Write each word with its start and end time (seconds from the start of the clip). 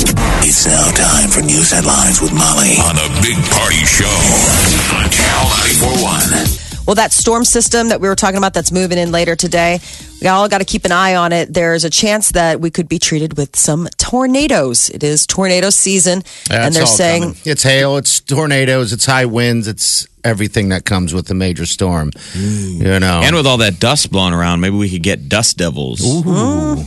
It's 0.00 0.66
now 0.66 0.90
time 0.92 1.30
for 1.30 1.40
news 1.40 1.70
headlines 1.70 2.20
with 2.20 2.32
Molly 2.32 2.76
on 2.84 2.96
the 2.96 3.08
Big 3.22 3.36
Party 3.50 3.80
Show 3.86 4.04
on 4.94 5.08
Channel 5.10 5.48
941. 5.80 6.84
Well, 6.86 6.96
that 6.96 7.12
storm 7.12 7.44
system 7.46 7.88
that 7.88 8.00
we 8.00 8.06
were 8.06 8.14
talking 8.14 8.36
about 8.36 8.52
that's 8.52 8.70
moving 8.70 8.98
in 8.98 9.10
later 9.10 9.34
today, 9.34 9.80
we 10.20 10.28
all 10.28 10.48
got 10.50 10.58
to 10.58 10.64
keep 10.66 10.84
an 10.84 10.92
eye 10.92 11.14
on 11.14 11.32
it. 11.32 11.52
There's 11.52 11.84
a 11.84 11.90
chance 11.90 12.32
that 12.32 12.60
we 12.60 12.70
could 12.70 12.88
be 12.90 12.98
treated 12.98 13.38
with 13.38 13.56
some 13.56 13.88
tornadoes. 13.96 14.90
It 14.90 15.02
is 15.02 15.26
tornado 15.26 15.70
season, 15.70 16.22
Yeah, 16.50 16.66
and 16.66 16.74
they're 16.74 16.84
saying 16.86 17.22
coming. 17.22 17.36
it's 17.46 17.62
hail, 17.62 17.96
it's 17.96 18.20
tornadoes, 18.20 18.92
it's 18.92 19.06
high 19.06 19.24
winds, 19.24 19.66
it's 19.66 20.06
everything 20.22 20.68
that 20.68 20.84
comes 20.84 21.14
with 21.14 21.30
a 21.30 21.34
major 21.34 21.64
storm. 21.64 22.12
You 22.34 23.00
know, 23.00 23.22
And 23.24 23.34
with 23.34 23.46
all 23.46 23.56
that 23.58 23.80
dust 23.80 24.12
blowing 24.12 24.34
around, 24.34 24.60
maybe 24.60 24.76
we 24.76 24.90
could 24.90 25.02
get 25.02 25.28
dust 25.30 25.56
devils. 25.56 26.00
Mm-hmm. 26.00 26.82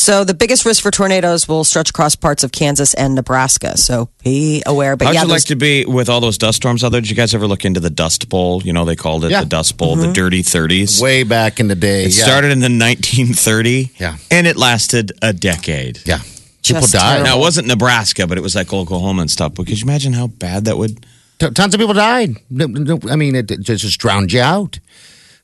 So. 0.00 0.24
The 0.24 0.34
biggest 0.34 0.64
risk 0.64 0.82
for 0.82 0.90
tornadoes 0.90 1.46
will 1.48 1.64
stretch 1.64 1.90
across 1.90 2.14
parts 2.16 2.42
of 2.44 2.52
Kansas 2.52 2.94
and 2.94 3.14
Nebraska. 3.14 3.76
So 3.76 4.08
be 4.24 4.62
aware. 4.66 4.96
But 4.96 5.06
How'd 5.06 5.14
yeah, 5.14 5.22
you 5.22 5.28
like 5.28 5.44
to 5.44 5.56
be 5.56 5.84
with 5.84 6.08
all 6.08 6.20
those 6.20 6.38
dust 6.38 6.56
storms 6.56 6.82
out 6.82 6.90
there? 6.92 7.00
Did 7.00 7.10
you 7.10 7.16
guys 7.16 7.34
ever 7.34 7.46
look 7.46 7.64
into 7.64 7.80
the 7.80 7.90
Dust 7.90 8.28
Bowl? 8.28 8.62
You 8.62 8.72
know, 8.72 8.84
they 8.84 8.96
called 8.96 9.24
it 9.24 9.30
Yeah. 9.30 9.40
the 9.40 9.46
Dust 9.46 9.76
Bowl, 9.76 9.96
Mm-hmm. 9.96 10.06
the 10.08 10.12
Dirty 10.12 10.42
30s. 10.42 11.00
way 11.00 11.22
back 11.22 11.60
in 11.60 11.68
the 11.68 11.74
day. 11.76 12.04
it 12.04 12.16
yeah. 12.16 12.24
started 12.24 12.50
in 12.50 12.60
the 12.60 12.68
1930, 12.68 13.90
Yeah. 13.98 14.16
and 14.30 14.46
it 14.46 14.56
lasted 14.56 15.12
a 15.22 15.32
decade. 15.32 16.00
Yeah, 16.04 16.18
people 16.64 16.82
Just 16.82 16.92
died. 16.92 17.22
Now, 17.24 17.36
it 17.36 17.40
wasn't 17.40 17.66
Nebraska, 17.68 18.26
but 18.26 18.38
it 18.38 18.42
was 18.42 18.54
like 18.54 18.72
Oklahoma 18.72 19.22
and 19.22 19.30
stuff. 19.30 19.54
But 19.54 19.66
could 19.66 19.78
you 19.80 19.84
imagine 19.84 20.12
how 20.12 20.26
bad 20.28 20.64
that 20.66 20.76
would? 20.78 21.04
T- 21.38 21.50
tons 21.50 21.74
of 21.74 21.80
people 21.80 21.94
died. 21.94 22.36
No- 22.50 22.66
no- 22.66 22.98
I 23.10 23.16
mean, 23.16 23.34
it, 23.34 23.50
it 23.50 23.60
just 23.62 23.98
drowned 23.98 24.32
you 24.32 24.40
out. 24.40 24.78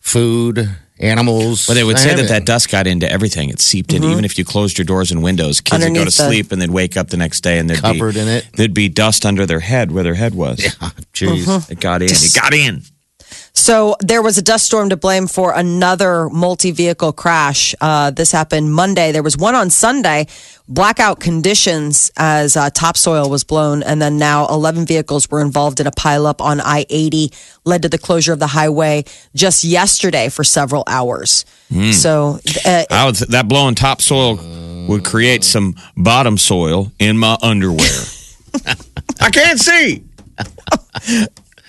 Food, 0.00 0.68
animals. 0.98 1.68
Well, 1.68 1.74
they 1.74 1.84
would 1.84 1.98
say 1.98 2.14
that 2.14 2.28
that 2.28 2.46
dust 2.46 2.70
got 2.70 2.86
into 2.86 3.10
everything. 3.10 3.50
It 3.50 3.60
seeped 3.60 3.92
in, 3.92 4.02
even 4.02 4.16
mm-hmm. 4.16 4.24
if 4.24 4.38
you 4.38 4.44
closed 4.44 4.78
your 4.78 4.84
doors 4.84 5.10
and 5.10 5.22
windows. 5.22 5.60
Kids 5.60 5.84
would 5.84 5.94
go 5.94 6.04
to 6.04 6.10
sleep 6.10 6.52
and 6.52 6.60
they'd 6.60 6.70
wake 6.70 6.96
up 6.96 7.08
the 7.08 7.16
next 7.16 7.42
day 7.42 7.58
and 7.58 7.68
there'd 7.68 7.80
Covered 7.80 8.14
be, 8.14 8.20
in 8.20 8.28
it. 8.28 8.46
There'd 8.54 8.74
be 8.74 8.88
dust 8.88 9.26
under 9.26 9.46
their 9.46 9.60
head 9.60 9.92
where 9.92 10.02
their 10.02 10.14
head 10.14 10.34
was. 10.34 10.58
Jeez. 11.12 11.70
It 11.70 11.80
got 11.80 12.02
in. 12.02 12.10
It 12.10 12.34
got 12.34 12.54
in. 12.54 12.82
So 13.58 13.96
there 14.00 14.20
was 14.22 14.36
a 14.36 14.42
dust 14.42 14.66
storm 14.66 14.90
to 14.90 14.96
blame 14.96 15.26
for 15.26 15.52
another 15.52 16.28
multi-vehicle 16.28 17.14
crash. 17.14 17.74
Uh, 17.80 18.10
this 18.10 18.30
happened 18.30 18.72
Monday. 18.72 19.12
There 19.12 19.22
was 19.22 19.36
one 19.36 19.54
on 19.54 19.70
Sunday. 19.70 20.26
Blackout 20.68 21.20
conditions 21.20 22.10
as 22.18 22.54
uh, 22.56 22.68
topsoil 22.70 23.30
was 23.30 23.44
blown, 23.44 23.82
and 23.82 24.00
then 24.00 24.18
now 24.18 24.46
11 24.48 24.84
vehicles 24.86 25.28
were 25.30 25.40
involved 25.40 25.80
in 25.80 25.86
a 25.86 25.90
pileup 25.90 26.40
on 26.40 26.60
I-80, 26.60 27.32
led 27.64 27.82
to 27.82 27.88
the 27.88 27.98
closure 27.98 28.32
of 28.34 28.40
the 28.40 28.46
highway 28.46 29.04
just 29.34 29.64
yesterday 29.64 30.28
for 30.28 30.44
several 30.44 30.84
hours. 30.86 31.44
So 31.92 32.38
uh, 32.64 32.84
I 32.90 33.06
would, 33.06 33.16
that 33.16 33.48
blowing 33.48 33.74
topsoil 33.74 34.36
would 34.86 35.04
create 35.04 35.42
some 35.44 35.74
bottom 35.96 36.36
soil 36.36 36.92
in 36.98 37.16
my 37.18 37.36
underwear. 37.42 38.04
I 39.20 39.30
can't 39.30 39.58
see. 39.58 40.04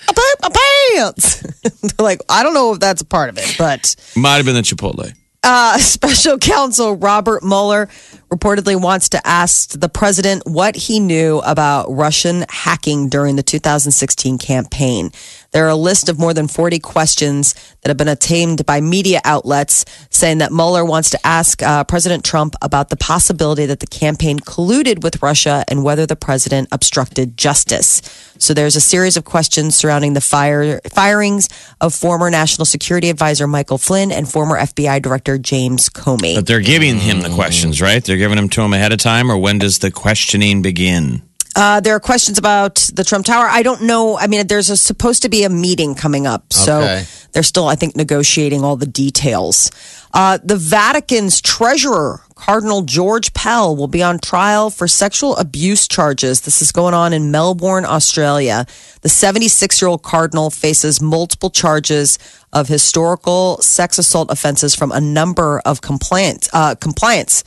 I 0.07 0.13
pooped 0.13 0.41
my 0.41 0.49
pants. 0.95 1.41
They're 1.81 2.03
like, 2.05 2.21
I 2.29 2.43
don't 2.43 2.53
know 2.53 2.73
if 2.73 2.79
that's 2.79 3.01
a 3.01 3.05
part 3.05 3.29
of 3.29 3.37
it, 3.37 3.55
but 3.57 3.95
Might 4.15 4.37
have 4.37 4.45
been 4.45 4.55
the 4.55 4.61
Chipotle. 4.61 5.13
uh, 5.43 5.77
special 5.79 6.37
counsel 6.37 6.95
Robert 6.95 7.43
Mueller 7.43 7.89
reportedly 8.29 8.79
wants 8.79 9.09
to 9.09 9.27
ask 9.27 9.79
the 9.79 9.89
president 9.89 10.43
what 10.45 10.75
he 10.75 10.99
knew 10.99 11.39
about 11.39 11.89
Russian 11.89 12.45
hacking 12.49 13.09
during 13.09 13.35
the 13.35 13.43
2016 13.43 14.37
campaign. 14.37 15.11
There 15.51 15.65
are 15.65 15.69
a 15.69 15.75
list 15.75 16.09
of 16.09 16.19
more 16.19 16.33
than 16.33 16.47
40 16.47 16.79
questions 16.79 17.53
that 17.81 17.89
have 17.89 17.97
been 17.97 18.07
obtained 18.07 18.65
by 18.65 18.81
media 18.81 19.21
outlets 19.23 19.85
saying 20.09 20.39
that 20.39 20.51
Mueller 20.51 20.83
wants 20.83 21.09
to 21.11 21.25
ask 21.25 21.63
uh, 21.63 21.83
President 21.85 22.25
Trump 22.25 22.55
about 22.61 22.89
the 22.89 22.97
possibility 22.97 23.65
that 23.65 23.79
the 23.79 23.87
campaign 23.87 24.39
colluded 24.39 25.03
with 25.03 25.21
Russia 25.21 25.63
and 25.67 25.83
whether 25.83 26.05
the 26.05 26.15
president 26.15 26.67
obstructed 26.71 27.37
justice. 27.37 28.01
So 28.39 28.53
there's 28.53 28.75
a 28.75 28.81
series 28.81 29.17
of 29.17 29.25
questions 29.25 29.75
surrounding 29.75 30.13
the 30.13 30.21
fire 30.21 30.81
firings 30.93 31.49
of 31.79 31.93
former 31.93 32.29
National 32.29 32.65
Security 32.65 33.09
Advisor 33.09 33.47
Michael 33.47 33.77
Flynn 33.77 34.11
and 34.11 34.29
former 34.29 34.57
FBI 34.57 35.01
Director 35.01 35.37
James 35.37 35.89
Comey. 35.89 36.35
But 36.35 36.45
they're 36.45 36.59
giving 36.59 36.99
him 36.99 37.21
the 37.21 37.29
questions, 37.29 37.81
right? 37.81 38.03
They're 38.03 38.16
giving 38.17 38.35
them 38.37 38.49
to 38.49 38.61
him 38.61 38.73
ahead 38.73 38.91
of 38.93 38.99
time, 38.99 39.31
or 39.31 39.37
when 39.37 39.59
does 39.59 39.79
the 39.79 39.91
questioning 39.91 40.61
begin? 40.61 41.21
Uh, 41.55 41.79
there 41.79 41.95
are 41.95 41.99
questions 41.99 42.37
about 42.37 42.75
the 42.93 43.03
Trump 43.03 43.25
Tower. 43.25 43.47
I 43.49 43.63
don't 43.63 43.81
know. 43.83 44.15
I 44.15 44.27
mean, 44.27 44.45
there's 44.45 44.69
a, 44.69 44.77
supposed 44.77 45.23
to 45.23 45.29
be 45.29 45.43
a 45.43 45.49
meeting 45.49 45.95
coming 45.95 46.27
up, 46.27 46.53
so 46.53 46.81
Okay. 46.81 47.05
they're 47.31 47.41
still, 47.41 47.67
I 47.67 47.73
think, 47.73 47.95
negotiating 47.95 48.63
all 48.63 48.75
the 48.75 48.85
details. 48.85 49.71
Uh, 50.13 50.37
the 50.43 50.55
Vatican's 50.55 51.41
treasurer, 51.41 52.21
Cardinal 52.35 52.83
George 52.83 53.33
Pell, 53.33 53.75
will 53.75 53.87
be 53.87 54.03
on 54.03 54.19
trial 54.19 54.69
for 54.69 54.87
sexual 54.87 55.35
abuse 55.37 55.87
charges. 55.87 56.41
This 56.41 56.61
is 56.61 56.71
going 56.71 56.93
on 56.93 57.11
in 57.11 57.31
Melbourne, 57.31 57.85
Australia. 57.85 58.67
The 59.01 59.09
76 59.09 59.81
year 59.81 59.89
old 59.89 60.03
cardinal 60.03 60.51
faces 60.51 61.01
multiple 61.01 61.49
charges 61.49 62.19
of 62.53 62.67
historical 62.67 63.57
sex 63.61 63.97
assault 63.97 64.29
offenses 64.31 64.75
from 64.75 64.91
a 64.91 65.01
number 65.01 65.59
of 65.65 65.81
complaints. 65.81 66.49
Uh, 66.53 66.75
compliance. 66.75 67.43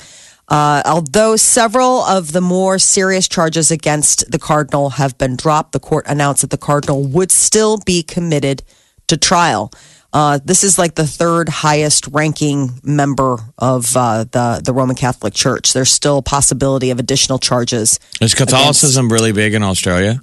Uh, 0.50 0.82
although 0.84 1.36
several 1.36 2.00
of 2.02 2.32
the 2.32 2.40
more 2.40 2.78
serious 2.78 3.28
charges 3.28 3.70
against 3.70 4.28
the 4.30 4.38
cardinal 4.38 4.90
have 4.90 5.16
been 5.16 5.36
dropped, 5.36 5.70
the 5.72 5.78
court 5.80 6.04
announced 6.08 6.40
that 6.42 6.50
the 6.50 6.58
cardinal 6.58 7.04
would 7.04 7.30
still 7.30 7.78
be 7.78 8.02
committed 8.02 8.62
to 9.06 9.16
trial. 9.16 9.70
Uh, 10.12 10.40
this 10.44 10.64
is 10.64 10.76
like 10.76 10.96
the 10.96 11.06
third 11.06 11.48
highest 11.48 12.08
ranking 12.08 12.80
member 12.82 13.38
of 13.58 13.96
uh, 13.96 14.24
the 14.24 14.60
the 14.64 14.72
Roman 14.72 14.96
Catholic 14.96 15.34
Church. 15.34 15.72
There's 15.72 15.92
still 15.92 16.18
a 16.18 16.22
possibility 16.22 16.90
of 16.90 16.98
additional 16.98 17.38
charges. 17.38 18.00
Is 18.20 18.34
Catholicism 18.34 19.08
really 19.12 19.30
big 19.30 19.54
in 19.54 19.62
Australia? 19.62 20.20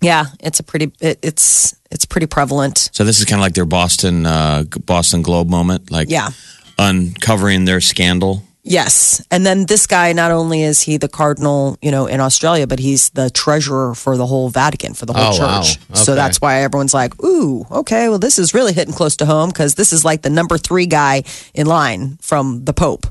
Yeah, 0.00 0.26
it's 0.38 0.60
a 0.60 0.62
pretty 0.62 0.92
it, 1.00 1.18
it's 1.22 1.74
it's 1.90 2.04
pretty 2.04 2.28
prevalent. 2.28 2.90
So 2.92 3.02
this 3.02 3.18
is 3.18 3.24
kind 3.24 3.40
of 3.40 3.42
like 3.42 3.54
their 3.54 3.64
Boston 3.64 4.26
uh, 4.26 4.62
Boston 4.84 5.22
Globe 5.22 5.48
moment, 5.48 5.90
like 5.90 6.08
Yeah. 6.08 6.30
uncovering 6.78 7.64
their 7.64 7.80
scandal. 7.80 8.44
Yes. 8.68 9.24
And 9.30 9.46
then 9.46 9.66
this 9.66 9.86
guy, 9.86 10.12
not 10.12 10.32
only 10.32 10.62
is 10.62 10.80
he 10.82 10.96
the 10.96 11.08
cardinal, 11.08 11.78
you 11.80 11.90
know, 11.92 12.06
in 12.06 12.18
Australia, 12.20 12.66
but 12.66 12.80
he's 12.80 13.10
the 13.10 13.30
treasurer 13.30 13.94
for 13.94 14.16
the 14.16 14.26
whole 14.26 14.48
Vatican, 14.48 14.92
for 14.94 15.06
the 15.06 15.12
whole 15.12 15.34
Oh, 15.34 15.38
wow. 15.38 15.62
church. 15.62 15.78
So 15.94 16.14
that's 16.16 16.40
why 16.40 16.62
everyone's 16.62 16.92
like, 16.92 17.22
ooh, 17.22 17.64
okay, 17.70 18.08
well, 18.08 18.18
this 18.18 18.38
is 18.38 18.54
really 18.54 18.72
hitting 18.72 18.92
close 18.92 19.14
to 19.16 19.26
home 19.26 19.50
because 19.50 19.76
this 19.76 19.92
is 19.92 20.04
like 20.04 20.22
the 20.22 20.30
number 20.30 20.58
three 20.58 20.86
guy 20.86 21.22
in 21.54 21.66
line 21.68 22.18
from 22.20 22.64
the 22.64 22.72
Pope. 22.72 23.06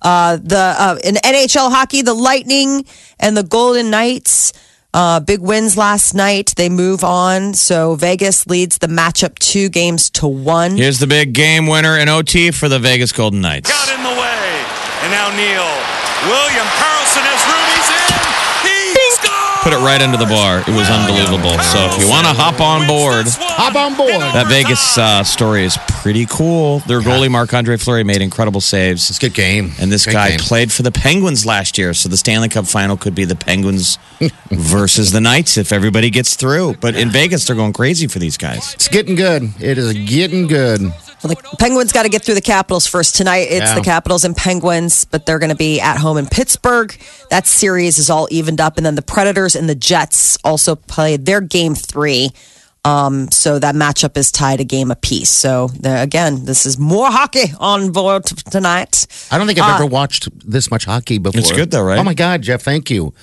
Uh, 0.00 0.36
the 0.36 0.74
uh, 0.78 0.96
in 1.04 1.14
NHL 1.16 1.70
hockey, 1.70 2.02
the 2.02 2.14
Lightning 2.14 2.84
and 3.20 3.36
the 3.36 3.42
Golden 3.42 3.90
Knights, 3.90 4.52
uh, 4.92 5.20
big 5.20 5.40
wins 5.40 5.76
last 5.76 6.14
night. 6.14 6.54
They 6.56 6.68
move 6.68 7.04
on. 7.04 7.52
So 7.54 7.94
Vegas 7.94 8.46
leads 8.46 8.78
the 8.78 8.86
matchup 8.86 9.38
two 9.38 9.68
games 9.68 10.08
to 10.10 10.26
one. 10.26 10.76
Here's 10.76 10.98
the 10.98 11.06
big 11.06 11.32
game 11.34 11.66
winner 11.66 11.98
in 11.98 12.08
OT 12.08 12.50
for 12.52 12.68
the 12.68 12.78
Vegas 12.78 13.12
Golden 13.12 13.40
Knights. 13.40 13.70
got 13.70 13.96
in 13.98 14.02
the 14.02 14.20
way. 14.20 14.53
And 15.04 15.12
now 15.12 15.28
Neal. 15.36 15.68
William 16.32 16.64
Karlsson 16.80 17.20
has 17.28 17.40
room. 17.44 17.66
He's 17.76 17.90
in. 17.92 18.08
He 18.96 19.10
scores. 19.20 19.60
Put 19.62 19.72
it 19.74 19.84
right 19.84 20.00
under 20.00 20.16
the 20.16 20.24
bar. 20.26 20.60
It 20.60 20.72
was 20.76 20.88
unbelievable. 20.88 21.58
So 21.60 21.78
if 21.92 22.00
you 22.00 22.08
want 22.08 22.26
to 22.26 22.32
hop 22.32 22.60
on 22.60 22.86
board, 22.86 23.26
Hop 23.28 23.74
on 23.76 23.94
board. 23.96 24.10
that 24.32 24.46
Vegas 24.48 24.96
uh, 24.96 25.22
story 25.24 25.64
is 25.64 25.76
pretty 25.88 26.24
cool. 26.26 26.78
Their 26.80 27.00
goalie 27.00 27.30
Marc 27.30 27.52
Andre 27.52 27.76
Fleury 27.76 28.04
made 28.04 28.22
incredible 28.22 28.60
saves. 28.62 29.08
It's 29.10 29.18
a 29.18 29.20
good 29.20 29.34
game. 29.34 29.72
And 29.78 29.90
this 29.92 30.04
Great 30.04 30.12
guy 30.14 30.28
game. 30.30 30.38
played 30.40 30.72
for 30.72 30.82
the 30.82 30.92
Penguins 30.92 31.44
last 31.44 31.76
year, 31.76 31.92
so 31.92 32.08
the 32.08 32.16
Stanley 32.16 32.48
Cup 32.48 32.66
final 32.66 32.96
could 32.96 33.14
be 33.14 33.24
the 33.24 33.36
Penguins 33.36 33.98
versus 34.50 35.12
the 35.12 35.20
Knights 35.20 35.56
if 35.58 35.72
everybody 35.72 36.08
gets 36.10 36.36
through. 36.36 36.74
But 36.80 36.94
in 36.96 37.10
Vegas, 37.10 37.46
they're 37.46 37.56
going 37.56 37.72
crazy 37.74 38.06
for 38.06 38.18
these 38.18 38.36
guys. 38.38 38.72
It's 38.74 38.88
getting 38.88 39.14
good. 39.16 39.42
It 39.60 39.76
is 39.76 39.92
getting 39.92 40.46
good. 40.46 40.80
Well, 41.24 41.34
the 41.34 41.56
Penguins 41.56 41.90
got 41.92 42.02
to 42.02 42.08
get 42.08 42.22
through 42.22 42.34
the 42.34 42.40
Capitals 42.42 42.86
first. 42.86 43.16
Tonight, 43.16 43.48
it's 43.50 43.70
Yeah. 43.70 43.74
the 43.76 43.80
Capitals 43.80 44.24
and 44.24 44.36
Penguins, 44.36 45.04
but 45.06 45.24
they're 45.26 45.38
going 45.38 45.50
to 45.50 45.56
be 45.56 45.80
at 45.80 45.96
home 45.96 46.18
in 46.18 46.26
Pittsburgh. 46.26 46.94
That 47.30 47.46
series 47.46 47.98
is 47.98 48.10
all 48.10 48.28
evened 48.30 48.60
up. 48.60 48.76
And 48.76 48.84
then 48.84 48.94
the 48.94 49.02
Predators 49.02 49.56
and 49.56 49.68
the 49.68 49.74
Jets 49.74 50.36
also 50.44 50.74
play 50.76 51.16
their 51.16 51.40
game 51.40 51.74
three. 51.74 52.30
Um, 52.86 53.30
so 53.30 53.58
that 53.58 53.74
matchup 53.74 54.18
is 54.18 54.30
tied 54.30 54.60
a 54.60 54.64
game 54.64 54.90
apiece. 54.90 55.30
So 55.30 55.68
the, 55.68 56.02
again, 56.02 56.44
this 56.44 56.66
is 56.66 56.76
more 56.78 57.10
hockey 57.10 57.54
on 57.58 57.92
board 57.92 58.26
tonight. 58.26 59.06
I 59.30 59.38
don't 59.38 59.46
think 59.46 59.58
I've 59.58 59.76
ever 59.80 59.86
watched 59.86 60.28
this 60.46 60.70
much 60.70 60.84
hockey 60.84 61.16
before. 61.16 61.40
It's 61.40 61.50
good 61.50 61.70
though, 61.70 61.80
right? 61.82 61.98
Oh 61.98 62.04
my 62.04 62.12
God, 62.12 62.42
Jeff, 62.42 62.60
thank 62.60 62.90
you. 62.90 63.14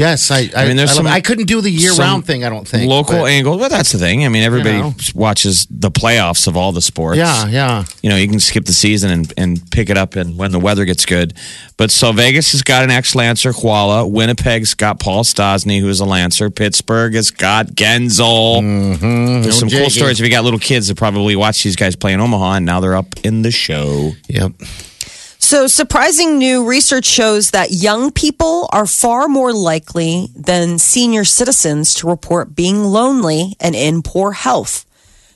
Yes, 0.00 0.30
I. 0.30 0.38
I, 0.56 0.64
I 0.64 0.66
mean, 0.66 0.76
there's 0.76 0.92
I, 0.92 0.94
some- 0.94 1.06
I 1.06 1.20
couldn't 1.20 1.46
do 1.46 1.60
the 1.60 1.70
year-round 1.70 2.24
thing. 2.26 2.42
I 2.42 2.48
don't 2.48 2.66
think 2.66 2.88
Local 2.88 3.18
but- 3.18 3.24
angle. 3.30 3.58
Well, 3.58 3.68
that's 3.68 3.92
the 3.92 3.98
thing. 3.98 4.24
I 4.24 4.28
mean, 4.28 4.42
everybody 4.42 4.78
know. 4.78 4.94
watches 5.14 5.66
the 5.70 5.90
playoffs 5.90 6.46
of 6.48 6.56
all 6.56 6.72
the 6.72 6.80
sports. 6.80 7.18
Yeah, 7.18 7.46
yeah. 7.48 7.84
You 8.02 8.08
know, 8.10 8.16
you 8.16 8.26
can 8.26 8.40
skip 8.40 8.64
the 8.64 8.72
season 8.72 9.10
and, 9.10 9.32
and 9.36 9.70
pick 9.70 9.90
it 9.90 9.98
up 9.98 10.16
and 10.16 10.38
when 10.38 10.52
the 10.52 10.58
weather 10.58 10.84
gets 10.86 11.04
good. 11.04 11.34
But 11.76 11.90
so 11.90 12.12
Vegas 12.12 12.52
has 12.52 12.62
got 12.62 12.82
an 12.84 12.90
ex 12.90 13.14
Lancer, 13.14 13.52
Koala. 13.52 14.06
Winnipeg's 14.06 14.74
got 14.74 15.00
Paul 15.00 15.22
Stastny, 15.24 15.80
who 15.80 15.88
is 15.88 16.00
a 16.00 16.04
Lancer. 16.04 16.50
Pittsburgh 16.50 17.14
has 17.14 17.30
got 17.30 17.66
Guentzel. 17.68 18.60
Mm-hmm. 18.62 19.42
There's 19.42 19.58
some 19.58 19.68
cool 19.70 19.90
stories. 19.90 20.20
If 20.20 20.24
you 20.24 20.30
got 20.30 20.44
little 20.44 20.58
kids 20.58 20.88
that 20.88 20.96
probably 20.96 21.36
watch 21.36 21.62
these 21.62 21.76
guys 21.76 21.96
play 21.96 22.12
in 22.12 22.20
Omaha, 22.20 22.54
and 22.54 22.66
now 22.66 22.80
they're 22.80 22.96
up 22.96 23.14
in 23.24 23.42
the 23.42 23.50
show. 23.50 24.12
Yep. 24.28 24.52
So, 25.42 25.66
surprising 25.66 26.38
new 26.38 26.68
research 26.68 27.06
shows 27.06 27.50
that 27.50 27.72
young 27.72 28.12
people 28.12 28.68
are 28.72 28.86
far 28.86 29.26
more 29.26 29.54
likely 29.54 30.28
than 30.36 30.78
senior 30.78 31.24
citizens 31.24 31.94
to 31.94 32.08
report 32.08 32.54
being 32.54 32.84
lonely 32.84 33.56
and 33.58 33.74
in 33.74 34.02
poor 34.02 34.32
health. 34.32 34.84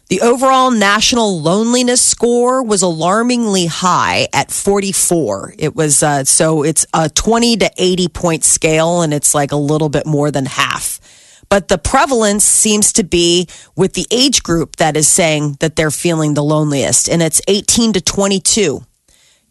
The 0.09 0.21
overall 0.21 0.71
national 0.71 1.41
loneliness 1.41 2.03
score 2.03 2.63
was 2.63 2.83
alarmingly 2.83 3.67
high 3.67 4.29
at 4.35 4.53
44. 4.53 5.55
It 5.59 5.75
was 5.75 6.03
uh, 6.03 6.25
so 6.25 6.63
it's 6.63 6.87
a 6.93 7.09
20 7.09 7.57
to 7.57 7.71
80 7.77 8.09
point 8.09 8.45
scale, 8.45 9.01
and 9.01 9.13
it's 9.13 9.35
like 9.35 9.53
a 9.53 9.57
little 9.57 9.89
bit 9.89 10.07
more 10.07 10.31
than 10.31 10.45
half. 10.45 11.01
But 11.49 11.69
the 11.69 11.79
prevalence 11.79 12.45
seems 12.45 12.93
to 12.93 13.05
be 13.05 13.49
with 13.75 13.95
the 13.95 14.07
age 14.11 14.43
group 14.43 14.77
that 14.77 14.99
is 14.99 15.09
saying 15.09 15.57
that 15.61 15.77
they're 15.77 15.91
feeling 15.91 16.35
the 16.35 16.45
loneliest, 16.45 17.09
and 17.09 17.23
it's 17.23 17.41
18 17.49 17.95
to 17.95 18.01
22 18.03 18.85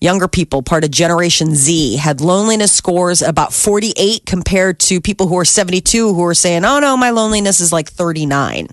younger 0.04 0.28
people, 0.28 0.62
part 0.62 0.84
of 0.84 0.92
Generation 0.92 1.56
Z, 1.56 1.96
had 1.96 2.20
loneliness 2.20 2.74
scores 2.74 3.22
about 3.22 3.54
48 3.54 4.26
compared 4.26 4.80
to 4.82 5.00
people 5.00 5.28
who 5.28 5.38
are 5.38 5.46
72 5.46 6.14
who 6.14 6.24
are 6.26 6.34
saying, 6.34 6.66
oh 6.66 6.80
no, 6.80 6.98
my 6.98 7.10
loneliness 7.10 7.62
is 7.62 7.72
like 7.72 7.90
39. 7.90 8.68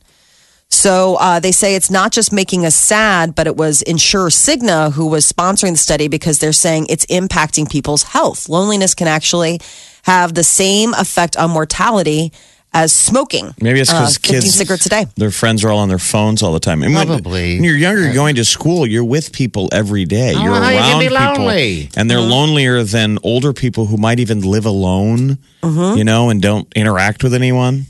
So 0.72 1.16
uh, 1.16 1.40
they 1.40 1.52
say 1.52 1.74
it's 1.74 1.90
not 1.90 2.12
just 2.12 2.32
making 2.32 2.66
us 2.66 2.74
sad, 2.74 3.34
but 3.34 3.46
it 3.46 3.56
was 3.56 3.82
Insure 3.82 4.28
Cigna 4.28 4.92
who 4.92 5.06
was 5.06 5.30
sponsoring 5.30 5.72
the 5.72 5.78
study 5.78 6.08
because 6.08 6.40
they're 6.40 6.52
saying 6.52 6.86
it's 6.88 7.06
impacting 7.06 7.70
people's 7.70 8.02
health. 8.02 8.48
Loneliness 8.48 8.94
can 8.94 9.08
actually 9.08 9.60
have 10.04 10.34
the 10.34 10.44
same 10.44 10.94
effect 10.94 11.36
on 11.36 11.50
mortality 11.50 12.32
as 12.72 12.92
smoking. 12.92 13.52
Maybe 13.60 13.80
it's 13.80 13.90
Uh, 13.90 14.00
because 14.00 14.16
15 14.18 14.40
kids, 14.42 14.54
cigarettes 14.54 14.86
a 14.86 14.88
day. 14.90 15.06
their 15.16 15.30
friends 15.32 15.64
are 15.64 15.70
all 15.70 15.78
on 15.78 15.88
their 15.88 15.98
phones 15.98 16.42
all 16.42 16.52
the 16.52 16.60
time. 16.60 16.82
And 16.82 16.94
Probably. 16.94 17.54
When 17.56 17.64
you're 17.64 17.76
younger, 17.76 18.02
you're 18.02 18.14
going 18.14 18.36
to 18.36 18.44
school, 18.44 18.86
you're 18.86 19.04
with 19.04 19.32
people 19.32 19.68
every 19.72 20.04
day. 20.04 20.34
Oh, 20.36 20.42
you're 20.42 20.52
around 20.52 21.02
you 21.02 21.08
be 21.10 21.16
people. 21.16 21.44
lonely? 21.44 21.90
And 21.96 22.08
they're 22.10 22.20
lonelier 22.20 22.82
than 22.84 23.18
older 23.24 23.52
people 23.52 23.86
who 23.86 23.96
might 23.96 24.20
even 24.20 24.40
live 24.42 24.66
alone, 24.66 25.38
you 25.62 26.04
know, 26.04 26.30
and 26.30 26.40
don't 26.40 26.66
interact 26.76 27.22
with 27.24 27.34
anyone. 27.34 27.86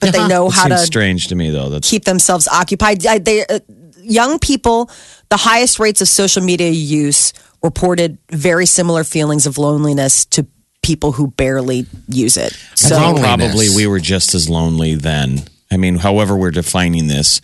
But 0.00 0.12
they 0.12 0.26
know 0.28 0.46
It 0.46 0.54
how 0.54 0.68
seems 0.68 0.80
to 0.80 0.86
strange 0.86 1.26
to 1.28 1.34
me, 1.34 1.50
though. 1.50 1.68
That's 1.68 1.90
keep 1.90 2.04
themselves 2.04 2.46
occupied. 2.48 3.04
I- 3.04 3.18
They, 3.18 3.44
uh, 3.44 3.58
young 4.02 4.38
people, 4.38 4.88
the 5.28 5.36
highest 5.38 5.78
rates 5.80 6.00
of 6.00 6.08
social 6.08 6.42
media 6.42 6.70
use 6.70 7.32
reported 7.62 8.16
very 8.30 8.64
similar 8.66 9.02
feelings 9.04 9.44
of 9.46 9.58
loneliness 9.58 10.24
to 10.26 10.46
people 10.82 11.12
who 11.12 11.28
barely 11.28 11.86
use 12.08 12.36
it. 12.36 12.52
So 12.74 12.96
probably 12.96 13.68
we 13.74 13.86
were 13.86 14.00
just 14.00 14.34
as 14.34 14.48
lonely 14.48 14.94
then. 14.94 15.44
I 15.70 15.76
mean, 15.76 15.96
however 15.96 16.36
we're 16.36 16.50
defining 16.50 17.06
this. 17.06 17.40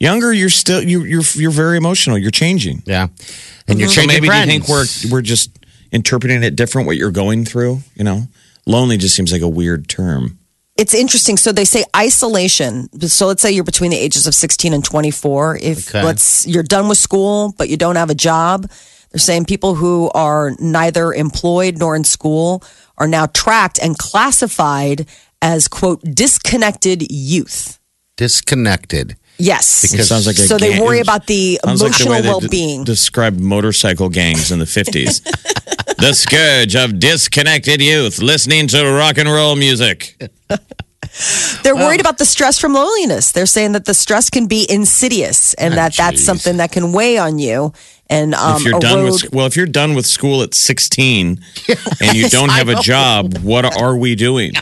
Younger, 0.00 0.32
you're 0.32 0.48
still 0.48 0.82
you, 0.82 1.02
you're 1.02 1.22
you're 1.34 1.50
very 1.50 1.76
emotional. 1.76 2.16
You're 2.18 2.30
changing. 2.30 2.82
Yeah. 2.86 3.02
And 3.02 3.10
mm-hmm. 3.12 3.80
you're 3.80 3.88
So 3.88 4.00
changing 4.00 4.22
maybe 4.22 4.28
do 4.28 4.38
you 4.38 4.46
think 4.46 4.68
we're 4.68 4.86
we're 5.10 5.22
just 5.22 5.50
interpreting 5.90 6.42
it 6.42 6.54
different? 6.56 6.86
What 6.86 6.96
you're 6.96 7.10
going 7.10 7.44
through, 7.44 7.80
you 7.96 8.04
know, 8.04 8.22
lonely 8.66 8.96
just 8.96 9.16
seems 9.16 9.32
like 9.32 9.42
a 9.42 9.48
weird 9.48 9.88
term. 9.88 10.38
it's 10.76 10.94
interesting. 10.94 11.36
So 11.36 11.50
they 11.50 11.64
say 11.64 11.84
isolation. 11.96 12.88
So 13.08 13.26
let's 13.26 13.42
say 13.42 13.50
you're 13.50 13.64
between 13.64 13.90
the 13.90 13.98
ages 13.98 14.28
of 14.28 14.34
16 14.34 14.72
and 14.72 14.84
24. 14.84 15.58
If 15.60 15.88
Okay. 15.88 16.04
let's 16.04 16.46
you're 16.46 16.62
done 16.62 16.88
with 16.88 16.98
school, 16.98 17.52
but 17.58 17.68
you 17.68 17.76
don't 17.76 17.96
have 17.96 18.10
a 18.10 18.14
job, 18.14 18.70
they're 19.10 19.18
saying 19.18 19.46
people 19.46 19.74
who 19.74 20.10
are 20.14 20.52
neither 20.58 21.12
employed 21.12 21.78
nor 21.78 21.96
in 21.96 22.04
school 22.04 22.62
are 22.98 23.08
now 23.08 23.26
tracked 23.26 23.78
and 23.82 23.96
classified 23.96 25.06
as 25.40 25.68
quote 25.68 26.02
disconnected 26.02 27.10
youth. 27.10 27.78
disconnected. 28.16 29.16
Yes. 29.40 29.94
It 29.94 30.02
sounds 30.04 30.26
like 30.26 30.36
a 30.36 30.40
so 30.40 30.58
they 30.58 30.80
worry 30.80 30.98
about 30.98 31.28
the 31.28 31.60
Sounds 31.64 31.80
like 31.80 31.92
the 31.92 32.02
emotional 32.02 32.22
way 32.22 32.28
well-being. 32.28 32.80
de- 32.82 32.92
described 32.92 33.38
motorcycle 33.38 34.08
gangs 34.08 34.50
in 34.50 34.58
the 34.58 34.64
50s. 34.64 35.22
the 35.98 36.12
scourge 36.12 36.74
of 36.74 36.98
disconnected 36.98 37.80
youth 37.80 38.18
listening 38.20 38.66
to 38.68 38.84
rock 38.90 39.16
and 39.16 39.28
roll 39.28 39.54
music. 39.54 40.16
They're 41.62 41.74
worried 41.76 42.00
about 42.00 42.18
the 42.18 42.24
stress 42.24 42.58
from 42.58 42.74
loneliness. 42.74 43.32
They're 43.32 43.46
saying 43.46 43.72
that 43.72 43.84
the 43.84 43.94
stress 43.94 44.28
can 44.28 44.46
be 44.46 44.66
insidious 44.68 45.54
and 45.54 45.72
ah, 45.74 45.76
that 45.76 45.94
that's 45.94 46.16
geez. 46.18 46.26
something 46.26 46.56
that 46.58 46.72
can 46.72 46.92
weigh 46.92 47.18
on 47.18 47.38
you 47.38 47.72
and 48.10 48.34
um, 48.34 48.56
if 48.56 48.64
you're 48.64 48.80
done 48.80 49.00
erode. 49.00 49.12
with 49.22 49.32
well, 49.32 49.46
if 49.46 49.56
you're 49.56 49.66
done 49.66 49.94
with 49.94 50.06
school 50.06 50.42
at 50.42 50.54
16 50.54 51.40
and 52.00 52.16
you 52.16 52.28
don't 52.28 52.50
have 52.50 52.68
a 52.68 52.76
job, 52.80 53.38
what 53.38 53.64
are 53.80 53.96
we 53.96 54.14
doing? 54.14 54.52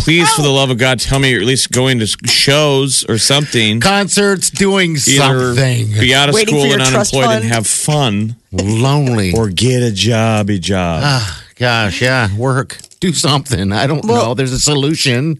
Please, 0.00 0.30
for 0.34 0.42
the 0.42 0.50
love 0.50 0.68
of 0.70 0.76
God, 0.76 1.00
tell 1.00 1.18
me 1.18 1.30
you're 1.30 1.40
at 1.40 1.46
least 1.46 1.70
going 1.70 1.98
to 2.00 2.06
shows 2.26 3.04
or 3.08 3.16
something. 3.16 3.80
Concerts 3.80 4.50
doing 4.50 4.92
Either 4.92 5.54
something. 5.54 5.92
be 5.98 6.14
out 6.14 6.28
of 6.28 6.34
Waiting 6.34 6.54
school 6.58 6.68
for 6.70 6.78
and 6.78 6.90
trust 6.90 7.14
unemployed 7.14 7.34
and 7.36 7.42
fund. 7.44 7.54
have 7.54 7.66
fun, 7.66 8.36
Lonely. 8.52 9.32
or 9.34 9.48
get 9.48 9.82
a 9.82 9.92
jobby 9.94 10.60
job. 10.60 11.00
Ah, 11.04 11.44
gosh, 11.56 12.02
yeah. 12.02 12.34
Work. 12.36 12.78
Do 13.00 13.12
something. 13.12 13.72
I 13.72 13.86
don't 13.86 14.04
Well- 14.04 14.26
know. 14.26 14.34
There's 14.34 14.52
a 14.52 14.60
solution. 14.60 15.38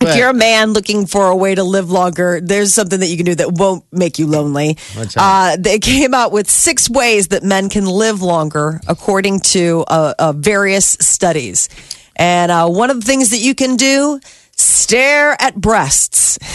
If 0.00 0.16
you're 0.16 0.28
a 0.30 0.34
man 0.34 0.72
looking 0.72 1.06
for 1.06 1.26
a 1.28 1.36
way 1.36 1.54
to 1.54 1.64
live 1.64 1.90
longer, 1.90 2.40
there's 2.42 2.74
something 2.74 3.00
that 3.00 3.06
you 3.06 3.16
can 3.16 3.26
do 3.26 3.34
that 3.36 3.52
won't 3.52 3.84
make 3.92 4.18
you 4.18 4.26
lonely. 4.26 4.76
Uh, 5.16 5.56
they 5.58 5.78
came 5.78 6.12
out 6.14 6.32
with 6.32 6.50
six 6.50 6.88
ways 6.90 7.28
that 7.28 7.42
men 7.42 7.68
can 7.68 7.86
live 7.86 8.22
longer, 8.22 8.80
according 8.86 9.40
to 9.40 9.84
uh, 9.88 10.14
uh, 10.18 10.32
various 10.32 10.86
studies. 11.00 11.68
And 12.16 12.50
uh, 12.52 12.68
one 12.68 12.90
of 12.90 13.00
the 13.00 13.06
things 13.06 13.30
that 13.30 13.38
you 13.38 13.54
can 13.54 13.76
do: 13.76 14.20
stare 14.56 15.36
at 15.40 15.54
breasts. 15.56 16.38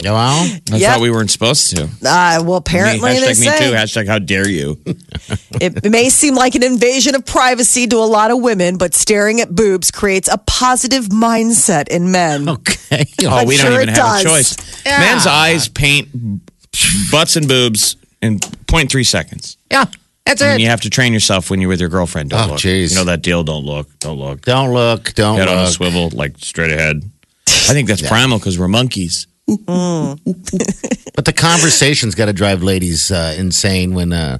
Well, 0.00 0.48
I 0.72 0.76
Yep. 0.76 0.92
thought 0.92 1.00
we 1.00 1.10
weren't 1.10 1.28
supposed 1.30 1.70
to. 1.76 1.82
Uh, 2.04 2.40
well, 2.44 2.54
apparently 2.54 3.14
me, 3.14 3.18
they 3.18 3.26
hashtag 3.32 3.40
me 3.40 3.46
say 3.46 3.58
too. 3.58 3.72
Hashtag 3.74 4.06
how 4.06 4.20
dare 4.20 4.48
you? 4.48 4.78
it 5.60 5.90
may 5.90 6.08
seem 6.08 6.34
like 6.34 6.54
an 6.54 6.62
invasion 6.62 7.14
of 7.14 7.24
privacy 7.26 7.86
to 7.86 7.96
a 7.96 8.06
lot 8.06 8.30
of 8.30 8.40
women, 8.40 8.76
but 8.78 8.94
staring 8.94 9.40
at 9.40 9.54
boobs 9.54 9.90
creates 9.90 10.28
a 10.28 10.38
positive 10.38 11.06
mindset 11.06 11.88
in 11.88 12.10
men. 12.10 12.48
okay. 12.48 13.04
Oh, 13.24 13.44
we 13.44 13.56
sure 13.56 13.70
don't 13.70 13.74
even 13.82 13.88
it 13.90 13.96
have 13.96 14.22
does. 14.22 14.24
a 14.24 14.28
choice. 14.28 14.84
Men's 14.84 15.26
eyes 15.26 15.68
paint 15.68 16.08
butts 17.10 17.36
and 17.36 17.46
boobs 17.48 17.96
in 18.22 18.38
0.3 18.38 19.04
seconds. 19.06 19.56
Yeah, 19.70 19.84
that's 20.24 20.40
And 20.40 20.60
it. 20.60 20.62
you 20.64 20.68
have 20.70 20.80
to 20.82 20.90
train 20.90 21.12
yourself 21.12 21.50
when 21.50 21.60
you're 21.60 21.68
with 21.68 21.80
your 21.80 21.88
girlfriend. 21.90 22.30
Don't 22.30 22.40
Oh, 22.48 22.52
look. 22.52 22.58
jeez. 22.60 22.90
You 22.90 22.96
know 22.96 23.04
that 23.04 23.22
deal. 23.22 23.42
Don't 23.44 23.64
look. 23.64 23.86
Don't 23.98 24.18
look. 24.18 24.42
Don't 24.42 24.72
look. 24.72 25.12
Don't 25.14 25.36
look. 25.36 25.40
Head 25.40 25.48
on 25.48 25.58
a 25.58 25.62
look. 25.64 25.72
swivel, 25.72 26.10
like 26.10 26.38
straight 26.38 26.70
ahead. 26.70 27.02
I 27.48 27.72
think 27.72 27.88
that's 27.88 28.02
primal 28.08 28.38
because 28.38 28.58
we're 28.58 28.68
monkeys. 28.68 29.26
But 29.46 31.24
the 31.24 31.32
conversation's 31.34 32.14
got 32.14 32.26
to 32.26 32.32
drive 32.32 32.62
ladies 32.62 33.10
uh, 33.10 33.34
insane 33.38 33.94
when, 33.94 34.12
uh, 34.12 34.38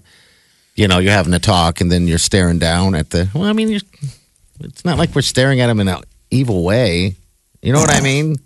you 0.79 0.87
know, 0.89 0.99
you're 1.01 1.13
having 1.13 1.35
a 1.35 1.39
talk 1.41 1.81
and 1.81 1.91
then 1.91 2.07
you're 2.07 2.19
staring 2.19 2.59
down 2.61 2.95
at 2.95 3.11
the. 3.11 3.29
Well, 3.35 3.45
I 3.45 3.53
mean, 3.53 3.69
you're, 3.69 3.81
it's 4.61 4.85
not 4.85 4.97
like 4.97 5.15
we're 5.15 5.23
staring 5.23 5.61
at 5.61 5.67
them 5.67 5.81
in 5.81 5.89
an 5.89 6.03
evil 6.31 6.63
way. 6.65 7.17
You 7.63 7.73
know 7.73 7.81
what 7.81 7.91
I 7.91 8.01
mean? 8.01 8.37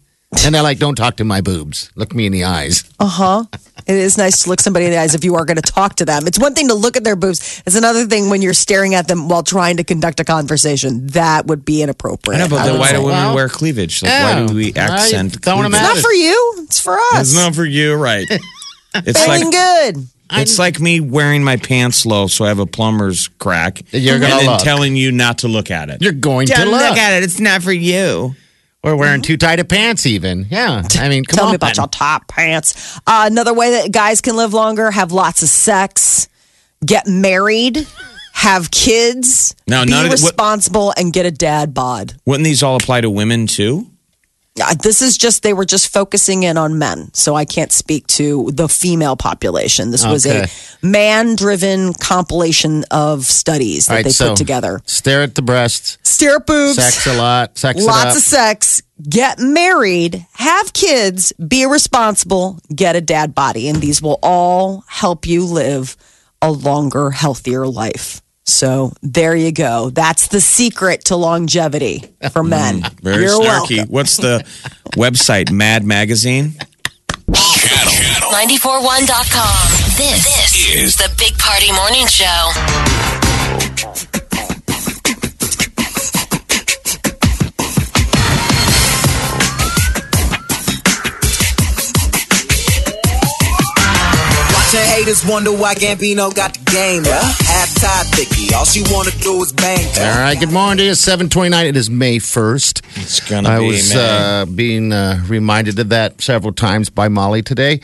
And 0.44 0.54
they're 0.54 0.62
like, 0.62 0.78
"Don't 0.78 0.94
talk 0.94 1.16
to 1.18 1.24
my 1.24 1.42
boobs. 1.42 1.90
Look 1.94 2.14
me 2.14 2.24
in 2.24 2.32
the 2.32 2.44
eyes." 2.44 2.84
Uh 2.98 3.06
huh. 3.06 3.44
It 3.86 3.96
is 3.96 4.16
nice 4.16 4.44
to 4.44 4.48
look 4.48 4.60
somebody 4.60 4.86
in 4.86 4.92
the 4.92 4.96
eyes 4.98 5.14
if 5.14 5.24
you 5.24 5.34
are 5.34 5.44
going 5.44 5.56
to 5.60 5.72
talk 5.72 5.96
to 5.96 6.06
them. 6.06 6.26
It's 6.26 6.38
one 6.38 6.54
thing 6.54 6.68
to 6.68 6.74
look 6.74 6.96
at 6.96 7.04
their 7.04 7.16
boobs. 7.16 7.62
It's 7.66 7.76
another 7.76 8.06
thing 8.06 8.30
when 8.30 8.40
you're 8.40 8.54
staring 8.54 8.94
at 8.94 9.08
them 9.08 9.28
while 9.28 9.42
trying 9.42 9.76
to 9.76 9.84
conduct 9.84 10.20
a 10.20 10.24
conversation. 10.24 11.06
That 11.08 11.46
would 11.48 11.66
be 11.66 11.82
inappropriate. 11.82 12.40
I 12.40 12.44
know, 12.44 12.48
but 12.48 12.60
I 12.60 12.64
then 12.64 12.72
would 12.74 12.80
why 12.80 12.86
say. 12.88 12.96
do 12.96 13.02
women 13.02 13.18
Well, 13.18 13.34
wear 13.34 13.48
cleavage? 13.50 14.02
Like, 14.02 14.08
yeah. 14.10 14.40
why 14.40 14.46
do 14.46 14.54
we 14.54 14.72
Why 14.72 14.80
accent? 14.82 15.42
throwing 15.44 15.64
them 15.64 15.72
cleavage? 15.72 15.88
It's 15.90 16.02
not 16.02 16.02
for 16.02 16.12
you. 16.14 16.54
It's 16.64 16.80
for 16.80 16.98
us. 16.98 17.20
It's 17.20 17.34
not 17.34 17.54
for 17.54 17.66
you, 17.66 17.94
right? 17.94 18.26
It's 18.94 19.24
Feeling 19.24 19.44
like 19.44 19.52
good. 19.52 20.06
It's 20.40 20.58
like 20.58 20.80
me 20.80 21.00
wearing 21.00 21.42
my 21.44 21.56
pants 21.56 22.04
low, 22.06 22.26
so 22.26 22.44
I 22.44 22.48
have 22.48 22.58
a 22.58 22.66
plumber's 22.66 23.28
crack, 23.28 23.82
You're 23.92 24.18
gonna 24.18 24.36
then 24.36 24.46
look. 24.46 24.60
telling 24.62 24.96
you 24.96 25.12
not 25.12 25.38
to 25.38 25.48
look 25.48 25.70
at 25.70 25.90
it. 25.90 26.00
You're 26.02 26.12
going 26.12 26.46
to 26.48 26.54
Don't 26.54 26.70
look. 26.70 26.80
look 26.80 26.98
at 26.98 27.14
it. 27.14 27.24
It's 27.24 27.40
not 27.40 27.62
for 27.62 27.72
you. 27.72 28.34
Or 28.84 28.96
wearing 28.96 29.22
too 29.22 29.36
tight 29.36 29.60
of 29.60 29.68
pants, 29.68 30.06
even. 30.06 30.46
Yeah. 30.50 30.82
I 30.98 31.08
mean, 31.08 31.24
come 31.24 31.36
Tell 31.36 31.44
on. 31.46 31.52
me 31.52 31.56
about 31.56 31.76
your 31.76 31.86
top 31.86 32.26
pants. 32.26 32.98
Uh, 33.06 33.24
another 33.30 33.54
way 33.54 33.70
that 33.80 33.92
guys 33.92 34.20
can 34.20 34.34
live 34.36 34.52
longer: 34.52 34.90
have 34.90 35.12
lots 35.12 35.42
of 35.44 35.48
sex, 35.48 36.28
get 36.84 37.06
married, 37.06 37.86
have 38.32 38.72
kids, 38.72 39.54
Now, 39.68 39.84
be 39.84 39.90
none 39.92 40.06
of 40.06 40.10
the- 40.10 40.16
what- 40.16 40.30
responsible, 40.32 40.92
and 40.96 41.12
get 41.12 41.26
a 41.26 41.30
dad 41.30 41.72
bod. 41.74 42.14
Wouldn't 42.26 42.44
these 42.44 42.60
all 42.64 42.74
apply 42.74 43.02
to 43.02 43.10
women 43.10 43.46
too? 43.46 43.86
This 44.82 45.00
is 45.00 45.16
just, 45.16 45.42
they 45.42 45.54
were 45.54 45.64
just 45.64 45.92
focusing 45.92 46.42
in 46.42 46.56
on 46.58 46.78
men. 46.78 47.12
So 47.14 47.34
I 47.34 47.44
can't 47.44 47.72
speak 47.72 48.06
to 48.08 48.50
the 48.52 48.68
female 48.68 49.16
population. 49.16 49.90
This 49.90 50.04
was 50.06 50.26
Okay. 50.26 50.44
a 50.82 50.86
man 50.86 51.34
driven 51.36 51.94
compilation 51.94 52.84
of 52.90 53.24
studies 53.24 53.86
that 53.86 53.94
right, 53.94 54.04
they 54.04 54.10
so 54.10 54.30
put 54.30 54.36
together. 54.36 54.80
Stare 54.86 55.22
at 55.22 55.34
the 55.34 55.42
breasts. 55.42 55.98
Stare 56.02 56.36
at 56.36 56.46
boobs. 56.46 56.76
Sex 56.76 57.06
a 57.06 57.14
lot. 57.16 57.56
Sex 57.58 57.82
Lots 57.82 58.16
of 58.16 58.22
sex, 58.22 58.82
get 59.08 59.38
married, 59.38 60.26
have 60.34 60.72
kids, 60.72 61.32
be 61.32 61.66
responsible, 61.66 62.58
get 62.74 62.94
a 62.94 63.00
dad 63.00 63.34
body. 63.34 63.68
And 63.68 63.80
these 63.80 64.00
will 64.02 64.18
all 64.22 64.84
help 64.86 65.26
you 65.26 65.44
live 65.44 65.96
a 66.40 66.50
longer, 66.50 67.10
healthier 67.10 67.66
life. 67.66 68.21
So 68.44 68.92
there 69.02 69.34
you 69.36 69.52
go. 69.52 69.90
That's 69.90 70.28
the 70.28 70.40
secret 70.40 71.04
to 71.06 71.16
longevity 71.16 72.04
for 72.32 72.42
men. 72.42 72.82
Very 73.02 73.22
You're 73.24 73.40
snarky. 73.40 73.76
welcome. 73.78 73.92
What's 73.92 74.16
the 74.16 74.44
website? 74.96 75.50
Mad 75.52 75.84
Magazine. 75.84 76.54
Channel, 77.32 77.92
channel 77.92 78.30
941.com. 78.32 79.68
This, 79.96 80.24
this 80.24 80.74
is 80.74 80.96
the 80.96 81.08
Big 81.18 81.38
Party 81.38 81.72
Morning 81.72 82.06
Show. 82.06 82.52
Watching 94.72 94.90
haters 94.90 95.26
wonder 95.26 95.52
why 95.52 95.74
Gambino 95.74 96.34
got 96.34 96.54
the 96.54 96.70
game. 96.70 97.04
Yeah. 97.04 97.20
Half 97.20 97.74
tied 97.74 98.06
thicky. 98.14 98.54
All 98.54 98.64
she 98.64 98.82
wanna 98.90 99.10
do 99.20 99.42
is 99.42 99.52
bang. 99.52 99.86
All 99.98 100.18
right. 100.18 100.38
Good 100.38 100.50
morning 100.50 100.78
to 100.78 100.84
you. 100.84 100.94
729. 100.94 101.66
It 101.66 101.76
is 101.76 101.90
May 101.90 102.16
1st. 102.16 102.80
It's 103.02 103.20
gonna 103.28 103.50
I 103.50 103.58
be 103.58 103.66
was 103.66 103.92
man. 103.94 103.98
uh, 103.98 104.46
being 104.46 104.90
uh, 104.92 105.22
reminded 105.28 105.78
of 105.78 105.90
that 105.90 106.22
several 106.22 106.54
times 106.54 106.88
by 106.88 107.08
Molly 107.08 107.42
today. 107.42 107.80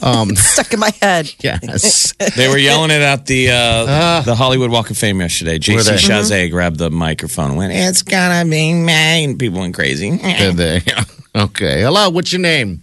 Um, 0.00 0.36
Stuck 0.36 0.72
in 0.72 0.78
my 0.78 0.92
head. 1.02 1.34
yes. 1.40 2.14
They 2.36 2.46
were 2.46 2.58
yelling 2.58 2.92
it 2.92 3.02
at 3.02 3.26
the 3.26 3.50
uh, 3.50 4.20
the 4.22 4.36
Hollywood 4.36 4.70
Walk 4.70 4.90
of 4.90 4.96
Fame 4.96 5.20
yesterday. 5.20 5.54
Were 5.54 5.80
JC 5.80 5.86
they? 5.86 5.96
Chasez 5.96 6.50
grabbed 6.52 6.78
the 6.78 6.90
microphone 6.90 7.50
and 7.50 7.58
went, 7.58 7.72
It's 7.72 8.02
gonna 8.02 8.48
be 8.48 8.74
May. 8.74 9.24
And 9.24 9.40
people 9.40 9.58
went 9.58 9.74
crazy. 9.74 10.16
Did 10.16 10.56
they? 10.56 10.82
Okay. 11.34 11.82
Hello. 11.82 12.08
What's 12.10 12.32
your 12.32 12.40
name? 12.40 12.80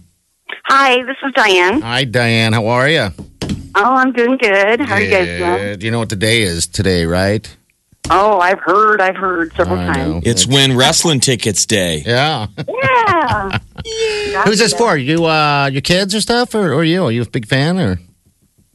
Hi, 0.66 1.02
this 1.02 1.16
is 1.26 1.32
Diane. 1.34 1.80
Hi, 1.82 2.04
Diane. 2.04 2.52
How 2.54 2.66
are 2.68 2.88
you? 2.88 3.08
Oh, 3.78 3.94
I'm 3.94 4.12
doing 4.12 4.38
good. 4.38 4.80
How 4.80 4.94
are 4.94 5.00
you 5.02 5.10
guys 5.10 5.26
doing? 5.38 5.78
Do 5.78 5.86
you 5.86 5.92
know 5.92 5.98
what 5.98 6.08
the 6.08 6.16
day 6.16 6.42
is 6.42 6.66
today, 6.66 7.04
right? 7.04 7.54
Oh, 8.08 8.38
I've 8.38 8.60
heard, 8.60 9.00
I've 9.00 9.16
heard 9.16 9.52
several 9.54 9.78
I 9.78 9.86
know. 9.88 9.92
times. 9.92 10.22
It's 10.26 10.46
when 10.46 10.76
wrestling 10.76 11.20
tickets 11.20 11.66
day. 11.66 12.02
Yeah. 12.06 12.46
Yeah. 13.84 14.42
Who's 14.44 14.58
this 14.58 14.72
for? 14.74 14.96
You, 14.96 15.26
uh, 15.26 15.70
your 15.72 15.80
kids 15.82 16.12
or 16.14 16.20
stuff, 16.20 16.54
or, 16.56 16.72
or 16.72 16.82
you? 16.82 17.04
Are 17.04 17.12
you 17.12 17.22
a 17.22 17.26
big 17.26 17.46
fan, 17.46 17.78
or? 17.78 18.00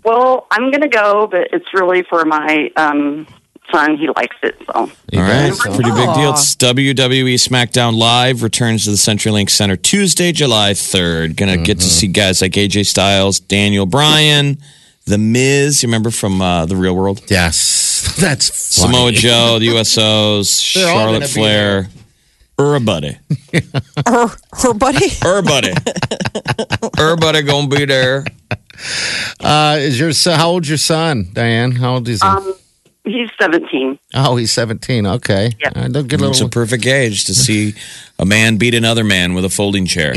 Well, 0.05 0.48
I'm 0.51 0.72
going 0.72 0.81
to 0.81 0.88
go, 0.88 1.27
but 1.27 1.50
it's 1.51 1.65
really 1.74 2.03
for 2.03 2.24
my 2.24 2.72
um, 2.77 3.27
son. 3.74 3.98
He 3.98 4.08
likes 4.15 4.38
it. 4.41 4.55
So, 4.67 4.74
All 4.74 4.89
right, 5.13 5.50
guys? 5.50 5.60
pretty 5.60 5.91
big 5.91 6.13
deal. 6.15 6.31
It's 6.31 6.55
WWE 6.55 7.34
SmackDown 7.36 7.98
Live 7.98 8.41
returns 8.41 8.86
to 8.86 8.91
the 8.91 8.96
CenturyLink 8.96 9.50
Center 9.50 9.75
Tuesday, 9.75 10.31
July 10.31 10.72
3rd. 10.72 11.36
Gonna 11.36 11.58
get 11.58 11.79
to 11.79 11.86
see 11.86 12.08
guys 12.08 12.41
like 12.41 12.53
AJ 12.53 12.86
Styles, 12.86 13.39
Daniel 13.41 13.86
Bryan, 13.86 14.58
The 15.05 15.17
Miz. 15.17 15.81
You 15.84 15.88
remember 15.88 16.12
from 16.12 16.41
uh, 16.41 16.65
the 16.65 16.75
Real 16.75 16.96
World? 16.96 17.22
Yes, 17.27 18.15
that's 18.20 18.53
Samoa. 18.55 19.12
Joe, 19.12 19.58
the 19.60 19.67
Usos, 19.75 20.74
They're 20.74 20.88
all 20.88 20.93
Charlotte 20.96 21.13
gonna 21.13 21.25
be 21.25 21.31
Flair. 21.31 21.89
Everybody. 22.60 23.17
Her, 24.08 24.74
buddy. 24.75 25.10
her 25.24 25.41
buddy. 25.41 25.74
her 26.98 27.15
buddy 27.17 27.41
gonna 27.41 27.67
be 27.67 27.86
there. 27.86 28.24
Uh, 29.39 29.77
is 29.79 30.00
your 30.00 30.12
son, 30.13 30.38
how 30.38 30.50
old's 30.51 30.70
your 30.70 30.77
son, 30.77 31.29
Diane? 31.34 31.72
How 31.72 31.96
old 31.96 32.08
is 32.08 32.22
he? 32.22 32.27
um, 32.27 32.53
he's 33.03 33.29
17. 33.39 33.98
oh, 34.13 34.36
he's 34.36 34.51
seventeen. 34.51 35.08
Okay, 35.08 35.51
Yep. 35.60 35.74
They'll 35.89 36.03
get 36.03 36.22
a 36.22 36.29
It's 36.29 36.39
a 36.39 36.43
little. 36.46 36.50
perfect 36.50 36.86
age 36.86 37.25
to 37.25 37.34
see 37.34 37.74
a 38.20 38.25
man 38.25 38.58
beat 38.58 38.75
another 38.75 39.03
man 39.03 39.34
with 39.34 39.43
a 39.46 39.50
folding 39.50 39.88
chair. 39.88 40.13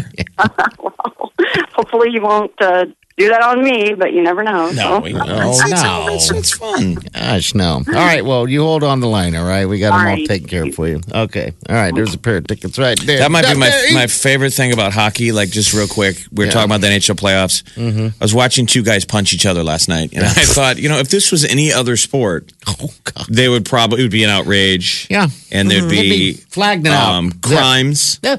Hopefully, 1.72 2.10
he 2.10 2.20
won't 2.20 2.52
uh, 2.60 2.84
do 3.16 3.28
that 3.28 3.42
on 3.42 3.62
me, 3.62 3.94
but 3.94 4.12
you 4.12 4.22
never 4.22 4.42
know. 4.42 4.70
No, 4.70 4.72
so. 4.72 5.00
we- 5.00 5.14
Oh 5.14 5.50
it's, 5.50 5.70
no! 5.70 6.06
it's, 6.08 6.30
it's 6.32 6.50
fun. 6.56 6.94
Gosh, 7.12 7.54
no. 7.54 7.74
All 7.74 7.82
right, 7.94 8.24
well, 8.24 8.48
you 8.48 8.60
hold 8.62 8.82
on 8.82 8.98
the 8.98 9.06
line. 9.06 9.36
All 9.36 9.44
right, 9.46 9.66
we 9.66 9.78
got 9.78 9.90
them 9.90 10.00
all 10.00 10.00
All 10.00 10.04
right. 10.16 10.26
taken 10.26 10.48
care 10.48 10.64
of 10.64 10.74
for 10.74 10.88
you. 10.88 11.00
Okay, 11.12 11.52
all 11.68 11.76
right. 11.76 11.94
There's 11.94 12.12
a 12.14 12.18
pair 12.18 12.38
of 12.38 12.46
tickets 12.48 12.76
right 12.78 12.98
there. 13.06 13.20
That 13.20 13.30
might 13.30 13.46
be 13.46 13.54
my 13.56 13.70
Hey! 13.70 13.94
my 13.94 14.08
favorite 14.08 14.52
thing 14.52 14.72
about 14.72 14.92
hockey. 14.92 15.30
Like, 15.30 15.50
just 15.50 15.72
real 15.72 15.86
quick, 15.86 16.16
we 16.32 16.44
are 16.44 16.46
Yeah. 16.48 16.52
talking 16.54 16.70
about 16.70 16.80
the 16.80 16.88
NHL 16.88 17.14
playoffs. 17.14 17.62
Mm-hmm. 17.74 18.06
I 18.20 18.24
was 18.24 18.34
watching 18.34 18.66
two 18.66 18.82
guys 18.82 19.04
punch 19.04 19.32
each 19.32 19.46
other 19.46 19.62
last 19.62 19.88
night, 19.88 20.12
and 20.12 20.24
I 20.24 20.30
thought, 20.30 20.78
you 20.78 20.88
know, 20.88 20.98
if 20.98 21.08
this 21.08 21.30
was 21.30 21.44
any 21.44 21.72
other 21.72 21.96
sport, 21.96 22.52
Oh 22.66 22.88
God. 23.04 23.26
they 23.30 23.48
would 23.48 23.64
probably 23.64 24.00
it 24.00 24.02
would 24.02 24.10
be 24.10 24.24
an 24.24 24.30
outrage. 24.30 25.06
Yeah. 25.08 25.28
and 25.52 25.70
there'd 25.70 25.84
They'd 25.84 26.02
be, 26.02 26.32
be 26.32 26.32
flagged 26.32 26.86
out. 26.88 27.14
um, 27.14 27.26
Yeah. 27.26 27.56
crimes. 27.56 28.18
Yeah. 28.24 28.36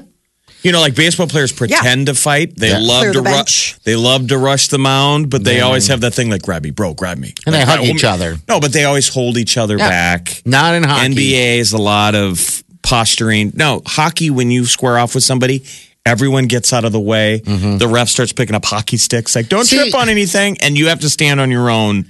You 0.66 0.72
know, 0.72 0.80
like 0.80 0.96
baseball 0.96 1.28
players 1.28 1.52
pretend 1.52 2.06
to 2.06 2.14
fight. 2.14 2.56
They 2.56 2.70
Yeah. 2.70 2.78
love 2.80 3.00
Clear 3.02 3.12
to 3.12 3.20
the 3.20 3.28
ru- 3.30 3.34
bench. 3.36 3.76
They 3.84 3.94
love 3.94 4.26
to 4.28 4.36
rush 4.36 4.66
the 4.66 4.78
mound, 4.78 5.30
but 5.30 5.44
they 5.44 5.60
always 5.60 5.86
have 5.86 6.00
that 6.00 6.12
thing 6.12 6.28
like 6.28 6.42
grab 6.42 6.64
me, 6.64 6.70
bro, 6.70 6.92
grab 6.92 7.18
me, 7.18 7.34
And 7.46 7.54
they 7.54 7.62
hug 7.64 7.78
hold 7.78 7.90
each 7.90 8.02
me- 8.02 8.08
other. 8.08 8.38
No, 8.48 8.58
but 8.58 8.72
they 8.72 8.84
always 8.84 9.06
hold 9.08 9.38
each 9.38 9.56
other 9.56 9.78
Yeah. 9.78 9.88
back. 9.88 10.42
Not 10.44 10.74
in 10.74 10.82
hockey. 10.82 11.04
NBA 11.14 11.58
is 11.58 11.72
a 11.72 11.78
lot 11.78 12.16
of 12.16 12.64
posturing. 12.82 13.52
No, 13.54 13.80
hockey, 13.86 14.28
when 14.30 14.50
you 14.50 14.66
square 14.66 14.98
off 14.98 15.14
with 15.14 15.22
somebody, 15.22 15.62
everyone 16.04 16.46
gets 16.46 16.72
out 16.72 16.84
of 16.84 16.90
the 16.90 17.00
way. 17.00 17.42
Mm-hmm. 17.46 17.78
The 17.78 17.86
ref 17.88 18.08
starts 18.08 18.32
picking 18.32 18.56
up 18.56 18.64
hockey 18.64 18.96
sticks, 18.96 19.36
like, 19.36 19.48
don't 19.48 19.66
See- 19.66 19.76
trip 19.76 19.94
on 19.94 20.08
anything. 20.08 20.56
And 20.60 20.76
you 20.76 20.88
have 20.88 20.98
to 21.00 21.08
stand 21.10 21.40
on 21.40 21.50
your 21.52 21.70
own 21.70 22.06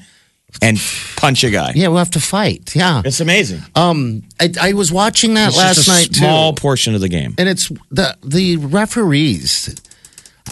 and 0.62 0.78
punch 1.16 1.44
a 1.44 1.50
guy. 1.50 1.72
Yeah, 1.74 1.88
we'll 1.88 1.98
have 1.98 2.10
to 2.12 2.20
fight. 2.20 2.74
Yeah. 2.74 3.02
It's 3.04 3.20
amazing. 3.20 3.62
Um, 3.74 4.22
I, 4.40 4.52
I 4.60 4.72
was 4.72 4.90
watching 4.92 5.34
that 5.34 5.48
It's 5.48 5.56
last 5.58 5.76
just 5.76 5.88
a 5.88 5.92
night 5.92 6.14
small 6.14 6.52
too, 6.54 6.60
portion 6.60 6.94
of 6.94 7.00
the 7.00 7.08
game. 7.08 7.34
and 7.38 7.48
it's 7.48 7.68
the 7.90 8.16
the 8.22 8.56
referees. 8.56 9.74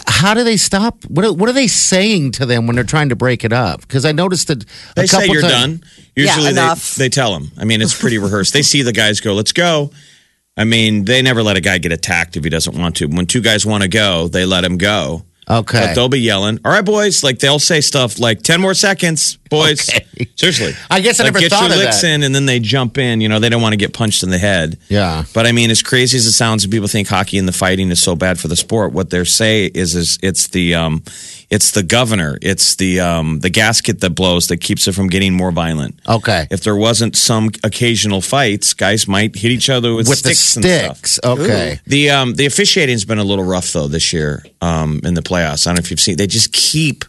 How 0.07 0.33
do 0.33 0.43
they 0.43 0.57
stop? 0.57 1.03
What 1.05 1.25
are, 1.25 1.33
what 1.33 1.47
are 1.49 1.53
they 1.53 1.67
saying 1.67 2.33
to 2.33 2.45
them 2.45 2.67
when 2.67 2.75
they're 2.75 2.83
trying 2.83 3.09
to 3.09 3.15
break 3.15 3.45
it 3.45 3.53
up? 3.53 3.79
Because 3.81 4.03
I 4.05 4.11
noticed 4.11 4.49
that 4.49 4.63
a 4.63 4.67
They 4.95 5.07
say 5.07 5.19
couple 5.21 5.33
you're 5.33 5.41
times- 5.41 5.79
done. 5.79 5.83
Usually 6.17 6.43
they, 6.45 6.49
enough. 6.51 6.95
they 6.95 7.09
tell 7.09 7.33
them. 7.33 7.51
I 7.57 7.63
mean, 7.65 7.81
it's 7.81 7.97
pretty 7.97 8.17
rehearsed. 8.17 8.53
They 8.53 8.61
see 8.61 8.81
the 8.81 8.91
guys 8.93 9.19
go, 9.21 9.33
let's 9.33 9.51
go. 9.53 9.91
I 10.57 10.63
mean, 10.65 11.03
they 11.05 11.21
never 11.21 11.43
let 11.43 11.57
a 11.57 11.61
guy 11.61 11.77
get 11.77 11.91
attacked 11.91 12.37
if 12.37 12.43
he 12.43 12.49
doesn't 12.49 12.77
want 12.77 12.97
to. 12.97 13.07
When 13.07 13.25
two 13.25 13.41
guys 13.41 13.65
want 13.65 13.83
to 13.83 13.89
go, 13.89 14.27
they 14.29 14.45
let 14.45 14.63
him 14.63 14.77
go. 14.77 15.25
Okay. 15.47 15.79
But 15.79 15.95
they'll 15.95 16.09
be 16.09 16.19
yelling, 16.19 16.59
all 16.65 16.71
right, 16.71 16.83
boys. 16.83 17.23
Like 17.23 17.39
they'll 17.39 17.59
say 17.59 17.81
stuff 17.81 18.19
like 18.19 18.41
10 18.41 18.59
more 18.59 18.73
seconds, 18.73 19.37
boys. 19.49 19.87
Okay. 19.89 20.05
Seriously. 20.35 20.73
I 20.89 21.01
guess 21.01 21.19
I 21.19 21.23
like, 21.23 21.33
never 21.33 21.39
get 21.39 21.51
thought 21.51 21.69
your 21.69 21.73
of 21.73 21.77
licks 21.77 22.01
that. 22.01 22.09
in 22.09 22.23
and 22.23 22.33
then 22.33 22.45
they 22.47 22.59
jump 22.59 22.97
in. 22.97 23.21
You 23.21 23.29
know, 23.29 23.39
they 23.39 23.49
don't 23.49 23.61
want 23.61 23.73
to 23.73 23.77
get 23.77 23.93
punched 23.93 24.23
in 24.23 24.31
the 24.31 24.39
head. 24.39 24.79
Yeah. 24.89 25.23
But 25.33 25.45
I 25.45 25.51
mean, 25.51 25.69
as 25.69 25.83
crazy 25.83 26.17
as 26.17 26.25
it 26.25 26.31
sounds, 26.31 26.63
and 26.63 26.73
people 26.73 26.87
think 26.87 27.07
hockey 27.07 27.37
and 27.37 27.47
the 27.47 27.51
fighting 27.53 27.91
is 27.91 28.01
so 28.01 28.15
bad 28.15 28.39
for 28.39 28.47
the 28.47 28.55
sport. 28.55 28.91
What 28.91 29.11
they're 29.11 29.25
say 29.25 29.65
is, 29.65 29.95
is 29.95 30.17
it's 30.23 30.47
the, 30.47 30.73
um, 30.75 31.03
it's 31.49 31.71
the 31.71 31.83
governor, 31.83 32.37
it's 32.41 32.75
the, 32.75 32.99
um, 32.99 33.39
the 33.39 33.49
gasket 33.49 34.01
that 34.01 34.11
blows 34.11 34.47
that 34.47 34.57
keeps 34.57 34.87
it 34.87 34.93
from 34.95 35.07
getting 35.07 35.33
more 35.33 35.51
violent. 35.51 35.99
Okay. 36.07 36.47
If 36.49 36.63
there 36.63 36.75
wasn't 36.75 37.15
some 37.15 37.49
occasional 37.63 38.21
fights, 38.21 38.73
guys 38.73 39.07
might 39.07 39.35
hit 39.35 39.51
each 39.51 39.69
other 39.69 39.93
with, 39.93 40.07
With 40.09 40.23
the 40.23 40.33
sticks, 40.33 40.55
and 40.55 40.65
stuff. 40.65 40.97
sticks. 40.97 41.19
Okay. 41.23 41.79
The 41.85 42.09
um, 42.09 42.33
the 42.33 42.45
officiating's 42.45 43.05
been 43.05 43.19
a 43.19 43.23
little 43.23 43.45
rough 43.45 43.71
though 43.73 43.87
this 43.87 44.11
year 44.13 44.43
um, 44.61 45.01
in 45.03 45.13
the 45.13 45.21
playoffs. 45.21 45.65
I 45.67 45.69
don't 45.69 45.75
know 45.75 45.79
if 45.85 45.91
you've 45.91 45.99
seen. 45.99 46.17
They 46.17 46.27
just 46.27 46.51
keep 46.51 47.05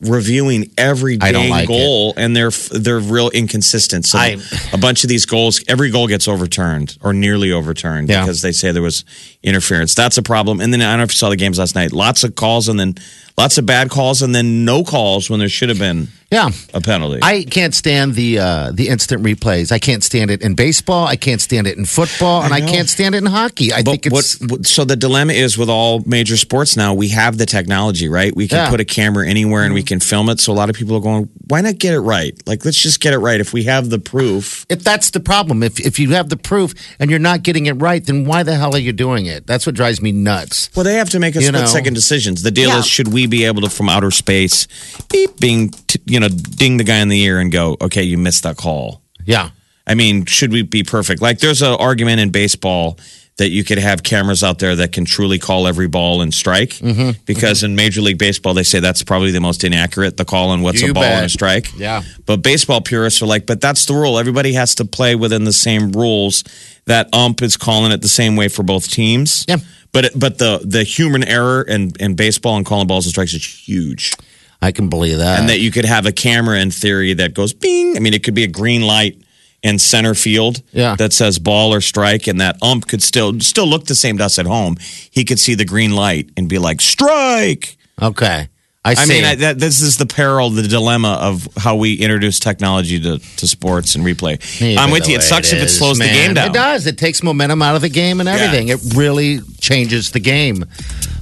reviewing 0.00 0.70
every 0.76 1.16
dang 1.16 1.48
like 1.50 1.68
goal, 1.68 2.12
and 2.18 2.36
they're 2.36 2.50
they're 2.50 3.00
real 3.00 3.30
inconsistent. 3.30 4.04
So 4.04 4.18
I- 4.18 4.36
a 4.72 4.78
bunch 4.78 5.04
of 5.04 5.08
these 5.08 5.24
goals, 5.24 5.62
every 5.68 5.90
goal 5.90 6.06
gets 6.06 6.28
overturned 6.28 6.98
or 7.02 7.12
nearly 7.14 7.50
overturned 7.50 8.08
Yeah. 8.08 8.20
because 8.22 8.42
they 8.42 8.52
say 8.52 8.72
there 8.72 8.82
was 8.82 9.04
interference. 9.42 9.94
That's 9.94 10.18
a 10.18 10.22
problem. 10.22 10.60
And 10.60 10.72
then 10.72 10.82
I 10.82 10.90
don't 10.92 10.98
know 10.98 11.04
if 11.04 11.12
you 11.12 11.16
saw 11.16 11.30
the 11.30 11.36
games 11.36 11.58
last 11.58 11.74
night. 11.74 11.92
Lots 11.92 12.24
of 12.24 12.34
calls 12.34 12.68
and 12.68 12.78
then 12.78 12.96
lots 13.38 13.58
of 13.58 13.66
bad 13.66 13.90
calls 13.90 14.22
and 14.22 14.34
then 14.34 14.64
no 14.64 14.82
calls 14.82 15.28
when 15.28 15.38
there 15.38 15.48
should 15.48 15.68
have 15.68 15.78
been 15.78 16.08
Yeah. 16.30 16.50
a 16.74 16.80
penalty. 16.80 17.20
I 17.22 17.44
can't 17.44 17.72
stand 17.72 18.14
the 18.16 18.40
uh, 18.40 18.72
the 18.72 18.88
instant 18.88 19.22
replays. 19.22 19.70
I 19.70 19.78
can't 19.78 20.02
stand 20.02 20.30
it 20.30 20.42
in 20.42 20.54
baseball. 20.54 21.06
I 21.06 21.14
can't 21.14 21.40
stand 21.40 21.68
it 21.68 21.78
in 21.78 21.84
football, 21.84 22.42
and 22.42 22.52
I, 22.52 22.58
know. 22.60 22.66
can't 22.66 22.88
stand 22.88 23.14
it 23.14 23.18
in 23.18 23.26
hockey. 23.26 23.72
I 23.72 23.82
think 23.82 24.02
But 24.04 24.12
what, 24.12 24.24
it's 24.24 24.40
what? 24.40 24.66
So 24.66 24.84
the 24.84 24.96
dilemma 24.96 25.34
is 25.34 25.56
with 25.56 25.68
all 25.70 26.02
major 26.04 26.36
sports 26.36 26.76
now, 26.76 26.94
we 26.94 27.08
have 27.10 27.38
the 27.38 27.46
technology, 27.46 28.08
right? 28.08 28.34
We 28.34 28.48
can 28.48 28.58
Yeah. 28.58 28.70
put 28.70 28.80
a 28.80 28.84
camera 28.84 29.28
anywhere 29.28 29.62
and 29.62 29.72
we 29.72 29.84
can 29.84 30.00
film 30.00 30.28
it. 30.28 30.40
So 30.40 30.52
a 30.52 30.54
lot 30.54 30.68
of 30.68 30.74
people 30.74 30.96
are 30.96 31.00
going, 31.00 31.28
"Why 31.46 31.60
not 31.60 31.78
get 31.78 31.94
it 31.94 32.00
right? 32.00 32.34
Like, 32.44 32.64
let's 32.64 32.80
just 32.82 32.98
get 33.00 33.14
it 33.14 33.18
right. 33.18 33.40
If 33.40 33.52
we 33.52 33.62
have 33.64 33.90
the 33.90 34.00
proof, 34.00 34.66
if 34.68 34.82
that's 34.82 35.10
the 35.10 35.20
problem. 35.20 35.62
If 35.62 35.78
if 35.78 36.00
you 36.00 36.10
have 36.14 36.28
the 36.28 36.36
proof 36.36 36.74
and 36.98 37.08
you're 37.08 37.20
not 37.20 37.44
getting 37.44 37.66
it 37.66 37.74
right, 37.80 38.04
then 38.04 38.24
why 38.24 38.42
the 38.42 38.56
hell 38.56 38.74
are 38.74 38.78
you 38.80 38.92
doing 38.92 39.26
it? 39.26 39.46
That's 39.46 39.64
what 39.64 39.76
drives 39.76 40.02
me 40.02 40.10
nuts. 40.10 40.70
well, 40.74 40.82
they 40.82 40.94
have 40.94 41.10
to 41.10 41.20
make 41.20 41.36
a 41.36 41.40
You 41.40 41.46
split 41.48 41.60
know. 41.62 41.66
second 41.68 41.94
decisions. 41.94 42.42
The 42.42 42.50
deal 42.50 42.70
Yeah. 42.70 42.80
is, 42.80 42.86
should 42.86 43.12
we 43.12 43.26
be 43.26 43.44
able 43.44 43.62
to, 43.62 43.70
from 43.70 43.88
outer 43.88 44.10
space, 44.10 44.66
beep, 45.12 45.38
bing, 45.38 45.72
t- 45.86 46.00
you 46.16 46.20
know, 46.20 46.28
ding 46.28 46.78
the 46.78 46.84
guy 46.84 46.96
in 47.00 47.08
the 47.08 47.20
ear 47.20 47.38
and 47.38 47.52
go, 47.52 47.76
"Okay, 47.78 48.02
you 48.02 48.16
missed 48.16 48.42
that 48.44 48.56
call." 48.56 49.02
Yeah. 49.26 49.50
I 49.86 49.94
mean, 49.94 50.24
should 50.24 50.50
we 50.50 50.62
be 50.62 50.82
perfect? 50.82 51.20
Like, 51.20 51.40
there's 51.40 51.60
an 51.60 51.74
argument 51.78 52.20
in 52.20 52.30
baseball 52.30 52.98
that 53.36 53.50
you 53.50 53.62
could 53.64 53.76
have 53.76 54.02
cameras 54.02 54.42
out 54.42 54.58
there 54.60 54.74
that 54.76 54.92
can 54.92 55.04
truly 55.04 55.38
call 55.38 55.66
every 55.68 55.88
ball 55.88 56.22
and 56.22 56.32
strike. 56.32 56.70
Mm-hmm. 56.70 57.10
Because 57.26 57.62
in 57.62 57.76
Major 57.76 58.00
League 58.00 58.16
Baseball, 58.18 58.54
they 58.54 58.62
say 58.62 58.80
that's 58.80 59.02
probably 59.02 59.30
the 59.30 59.42
most 59.42 59.62
inaccurate, 59.62 60.16
the 60.16 60.24
call 60.24 60.48
on 60.48 60.62
what's 60.62 60.80
You 60.80 60.92
a 60.92 60.94
ball 60.94 61.02
bet. 61.02 61.16
and 61.18 61.26
a 61.26 61.28
strike. 61.28 61.70
Yeah. 61.76 62.02
But 62.24 62.38
baseball 62.38 62.80
purists 62.80 63.20
are 63.20 63.26
like, 63.26 63.44
but 63.44 63.60
that's 63.60 63.84
the 63.84 63.92
rule. 63.92 64.18
Everybody 64.18 64.54
has 64.54 64.74
to 64.76 64.86
play 64.86 65.14
within 65.16 65.44
the 65.44 65.52
same 65.52 65.92
rules. 65.92 66.44
That 66.86 67.12
ump 67.12 67.42
is 67.42 67.58
calling 67.58 67.92
it 67.92 68.00
the 68.00 68.08
same 68.08 68.36
way 68.36 68.48
for 68.48 68.62
both 68.62 68.88
teams. 68.90 69.44
Yeah. 69.46 69.58
But 69.92 70.06
it, 70.06 70.12
but 70.18 70.38
the 70.38 70.60
the 70.64 70.82
human 70.82 71.22
error 71.22 71.62
in, 71.62 71.92
in 72.00 72.16
baseball 72.16 72.56
and 72.56 72.64
calling 72.66 72.86
balls 72.86 73.04
and 73.06 73.12
strikes 73.12 73.34
is 73.34 73.44
huge. 73.68 74.14
I 74.62 74.72
can 74.72 74.88
believe 74.88 75.18
that. 75.18 75.38
and 75.40 75.48
that 75.48 75.60
you 75.60 75.70
could 75.70 75.84
have 75.84 76.06
a 76.06 76.12
camera 76.12 76.58
in 76.60 76.70
theory 76.70 77.14
that 77.14 77.34
goes 77.34 77.52
bing. 77.52 77.96
I 77.96 78.00
mean, 78.00 78.14
it 78.14 78.22
could 78.24 78.34
be 78.34 78.44
a 78.44 78.48
green 78.48 78.82
light 78.82 79.20
in 79.62 79.78
center 79.78 80.14
field 80.14 80.62
Yeah. 80.72 80.96
that 80.96 81.12
says 81.12 81.38
ball 81.38 81.72
or 81.74 81.80
strike, 81.80 82.26
and 82.26 82.40
that 82.40 82.56
ump 82.62 82.86
could 82.88 83.02
still 83.02 83.40
still 83.40 83.66
look 83.66 83.86
the 83.86 83.94
same 83.94 84.18
to 84.18 84.24
us 84.24 84.38
at 84.38 84.46
home. 84.46 84.76
He 85.10 85.24
could 85.24 85.38
see 85.38 85.54
the 85.54 85.64
green 85.64 85.92
light 85.94 86.30
and 86.36 86.48
be 86.48 86.58
like 86.58 86.80
strike. 86.80 87.76
okay. 88.00 88.48
I 88.84 88.90
I, 88.90 88.94
see. 88.94 89.14
mean, 89.14 89.24
I, 89.24 89.34
that, 89.34 89.58
this 89.58 89.80
is 89.80 89.96
the 89.96 90.06
peril, 90.06 90.48
the 90.50 90.62
dilemma 90.62 91.18
of 91.20 91.48
how 91.56 91.74
we 91.74 91.94
introduce 91.94 92.38
technology 92.38 93.00
to, 93.00 93.18
to 93.18 93.48
sports 93.48 93.96
and 93.96 94.04
replay. 94.04 94.38
I'm 94.78 94.92
with 94.92 95.08
you. 95.08 95.16
It 95.16 95.22
sucks 95.24 95.52
if 95.52 95.60
it 95.60 95.70
slows 95.70 95.98
the 95.98 96.04
game 96.04 96.34
down. 96.34 96.50
It 96.50 96.54
does. 96.54 96.86
It 96.86 96.96
takes 96.96 97.20
momentum 97.20 97.62
out 97.62 97.74
of 97.74 97.82
the 97.82 97.88
game 97.88 98.20
and 98.20 98.28
everything. 98.28 98.68
It 98.68 98.78
really 98.94 99.40
changes 99.60 100.12
the 100.12 100.20
game. 100.20 100.64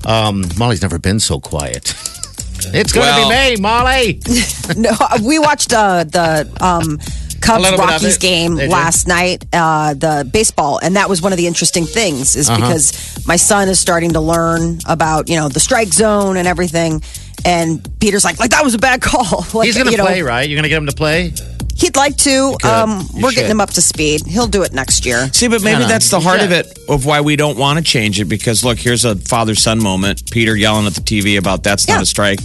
Um, 0.04 0.44
Molly's 0.58 0.82
never 0.82 0.98
been 0.98 1.18
so 1.20 1.40
quiet. 1.40 1.94
It's 2.72 2.92
going 2.92 3.06
to 3.06 3.12
Well- 3.28 3.50
be 3.50 3.56
me, 3.56 3.60
Molly. 3.60 4.20
No, 4.76 4.92
we 5.22 5.38
watched 5.38 5.72
uh, 5.74 6.04
the 6.04 6.48
um, 6.60 6.98
Cubs 7.42 7.62
little 7.62 7.76
bit 7.78 7.84
of 7.84 7.90
Rockies 8.02 8.16
game 8.16 8.56
Did 8.56 8.64
you? 8.64 8.70
last 8.70 9.06
night, 9.06 9.44
uh, 9.52 9.92
the 9.92 10.28
baseball, 10.32 10.78
and 10.82 10.96
that 10.96 11.08
was 11.10 11.20
one 11.20 11.32
of 11.32 11.36
the 11.38 11.46
interesting 11.46 11.84
things, 11.84 12.34
is 12.34 12.48
Uh-huh. 12.48 12.58
because 12.60 13.26
my 13.26 13.36
son 13.36 13.68
is 13.68 13.78
starting 13.78 14.12
to 14.14 14.20
learn 14.20 14.78
about 14.88 15.28
you 15.28 15.36
know 15.36 15.50
the 15.50 15.60
strike 15.60 15.92
zone 15.92 16.38
and 16.38 16.48
everything. 16.48 17.02
And 17.44 17.86
Peter's 18.00 18.24
like, 18.24 18.40
like 18.40 18.50
that 18.52 18.64
was 18.64 18.72
a 18.72 18.78
bad 18.78 19.02
call. 19.10 19.44
like, 19.52 19.66
He's 19.66 19.74
going 19.74 19.84
to 19.86 19.92
you 19.92 19.98
know, 19.98 20.06
play, 20.06 20.22
right? 20.22 20.48
You're 20.48 20.56
going 20.56 20.62
to 20.62 20.70
get 20.70 20.78
him 20.78 20.86
to 20.86 20.94
play? 20.96 21.32
He'd 21.84 21.96
like 21.96 22.16
to. 22.18 22.56
Um, 22.64 23.06
You 23.14 23.22
we're 23.24 23.30
should. 23.30 23.34
getting 23.36 23.50
him 23.50 23.60
up 23.60 23.70
to 23.72 23.82
speed. 23.82 24.26
He'll 24.26 24.46
do 24.46 24.62
it 24.62 24.72
next 24.72 25.04
year. 25.04 25.28
See, 25.34 25.48
but 25.48 25.62
maybe 25.62 25.74
No, 25.80 25.82
no, 25.82 25.88
that's 25.88 26.08
the 26.08 26.18
heart 26.18 26.40
of 26.40 26.50
it, 26.50 26.78
of 26.88 27.04
why 27.04 27.20
we 27.20 27.36
don't 27.36 27.58
want 27.58 27.78
to 27.78 27.84
change 27.84 28.18
it. 28.18 28.24
Because 28.24 28.64
look, 28.64 28.78
here's 28.78 29.04
a 29.04 29.16
father 29.16 29.54
son 29.54 29.82
moment. 29.82 30.30
Peter 30.30 30.56
yelling 30.56 30.86
at 30.86 30.94
the 30.94 31.02
TV 31.02 31.36
about 31.36 31.62
that's 31.62 31.86
not 31.86 31.96
Yeah. 31.96 32.02
a 32.02 32.06
strike, 32.06 32.40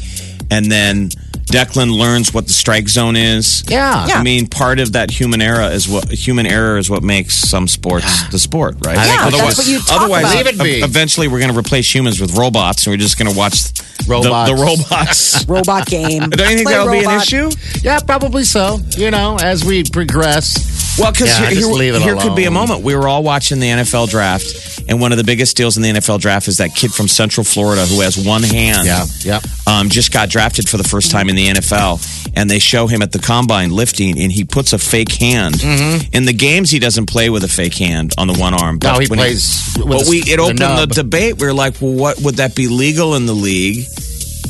and 0.51 0.69
then 0.69 1.11
Declan 1.49 1.91
learns 1.97 2.33
what 2.33 2.47
the 2.47 2.53
strike 2.53 2.87
zone 2.87 3.15
is. 3.15 3.63
Yeah. 3.67 4.07
Yeah. 4.07 4.15
I 4.19 4.23
mean, 4.23 4.47
part 4.47 4.79
of 4.79 4.93
that 4.93 5.11
human 5.11 5.41
error 5.41 5.69
is 5.71 5.87
what 5.89 6.09
human 6.09 6.45
error 6.45 6.77
is 6.77 6.89
what 6.89 7.03
makes 7.03 7.35
some 7.35 7.67
sports 7.67 8.29
the 8.29 8.39
sport, 8.39 8.75
right? 8.85 8.97
I 8.97 9.03
think 9.05 9.19
Yeah, 9.19 9.27
otherwise- 9.27 9.57
that's 9.57 9.57
what 9.57 9.67
you 9.67 9.79
talk 9.79 10.01
otherwise, 10.01 10.23
about. 10.31 10.35
Leave 10.35 10.47
it 10.47 10.63
be. 10.63 10.79
eventually, 10.83 11.27
we're 11.27 11.39
going 11.39 11.51
to 11.51 11.57
replace 11.59 11.93
humans 11.93 12.19
with 12.21 12.37
robots, 12.37 12.85
and 12.85 12.93
we're 12.93 12.97
just 12.97 13.17
going 13.17 13.31
to 13.31 13.37
watch 13.37 13.73
the- 13.73 13.89
Robots. 14.07 14.49
The, 14.49 14.55
robots. 14.55 15.45
Robot 15.47 15.85
game. 15.85 16.29
Don't 16.29 16.49
you 16.49 16.55
think 16.55 16.67
Play 16.69 16.73
that'll 16.77 16.91
be 16.91 17.03
an 17.03 17.21
issue? 17.21 17.51
Yeah, 17.83 17.99
probably 17.99 18.43
so. 18.43 18.79
You 18.97 19.11
know, 19.11 19.37
as 19.41 19.63
we 19.65 19.83
progress. 19.83 20.97
Well, 20.97 21.11
because 21.11 21.27
Yeah, 21.27 21.45
here, 21.47 21.59
just 21.59 21.69
leave 21.71 21.93
it 21.95 22.01
here 22.01 22.15
could 22.15 22.35
be 22.35 22.45
a 22.45 22.51
moment. 22.51 22.81
We 22.81 22.95
were 22.95 23.07
all 23.07 23.23
watching 23.23 23.59
the 23.59 23.67
NFL 23.67 24.09
draft, 24.09 24.81
and 24.87 24.99
one 24.99 25.11
of 25.11 25.17
the 25.17 25.23
biggest 25.23 25.55
deals 25.55 25.77
in 25.77 25.83
the 25.83 25.89
NFL 25.89 26.19
draft 26.19 26.47
is 26.47 26.57
that 26.57 26.73
kid 26.75 26.91
from 26.91 27.07
Central 27.07 27.43
Florida 27.43 27.85
who 27.85 28.01
has 28.01 28.17
one 28.17 28.41
hand. 28.43 28.85
Yeah, 28.87 29.05
yeah. 29.21 29.39
Um, 29.67 29.89
just 29.89 30.11
got 30.11 30.29
drafted 30.29 30.67
for 30.67 30.77
the 30.77 30.83
first 30.83 31.11
time 31.11 31.29
in 31.29 31.35
the 31.39 31.47
NFL, 31.59 32.31
and 32.35 32.49
they 32.49 32.59
show 32.59 32.87
him 32.87 33.01
at 33.01 33.11
the 33.11 33.19
combine 33.19 33.69
lifting, 33.71 34.19
and 34.19 34.31
he 34.31 34.43
puts 34.43 34.73
a 34.73 34.77
fake 34.79 35.13
hand. 35.13 35.55
Mm-hmm. 35.55 36.13
In 36.13 36.25
the 36.25 36.33
games, 36.33 36.69
he 36.71 36.79
doesn't 36.79 37.05
play 37.07 37.29
with 37.29 37.43
a 37.43 37.47
fake 37.47 37.75
hand 37.75 38.13
on 38.17 38.27
the 38.27 38.33
one 38.37 38.53
arm. 38.53 38.79
No, 38.83 38.99
he 38.99 39.07
plays 39.07 39.73
with 39.77 39.87
But 39.87 40.07
a- 40.07 40.09
we 40.09 40.17
it 40.19 40.39
opened 40.39 40.59
the 40.59 40.85
debate. 40.87 41.39
We 41.39 41.47
are 41.47 41.53
like, 41.53 41.81
well, 41.81 41.93
what 41.93 42.19
would 42.21 42.35
that 42.35 42.55
be 42.55 42.67
legal 42.67 43.15
in 43.15 43.25
the 43.25 43.33
league? 43.33 43.85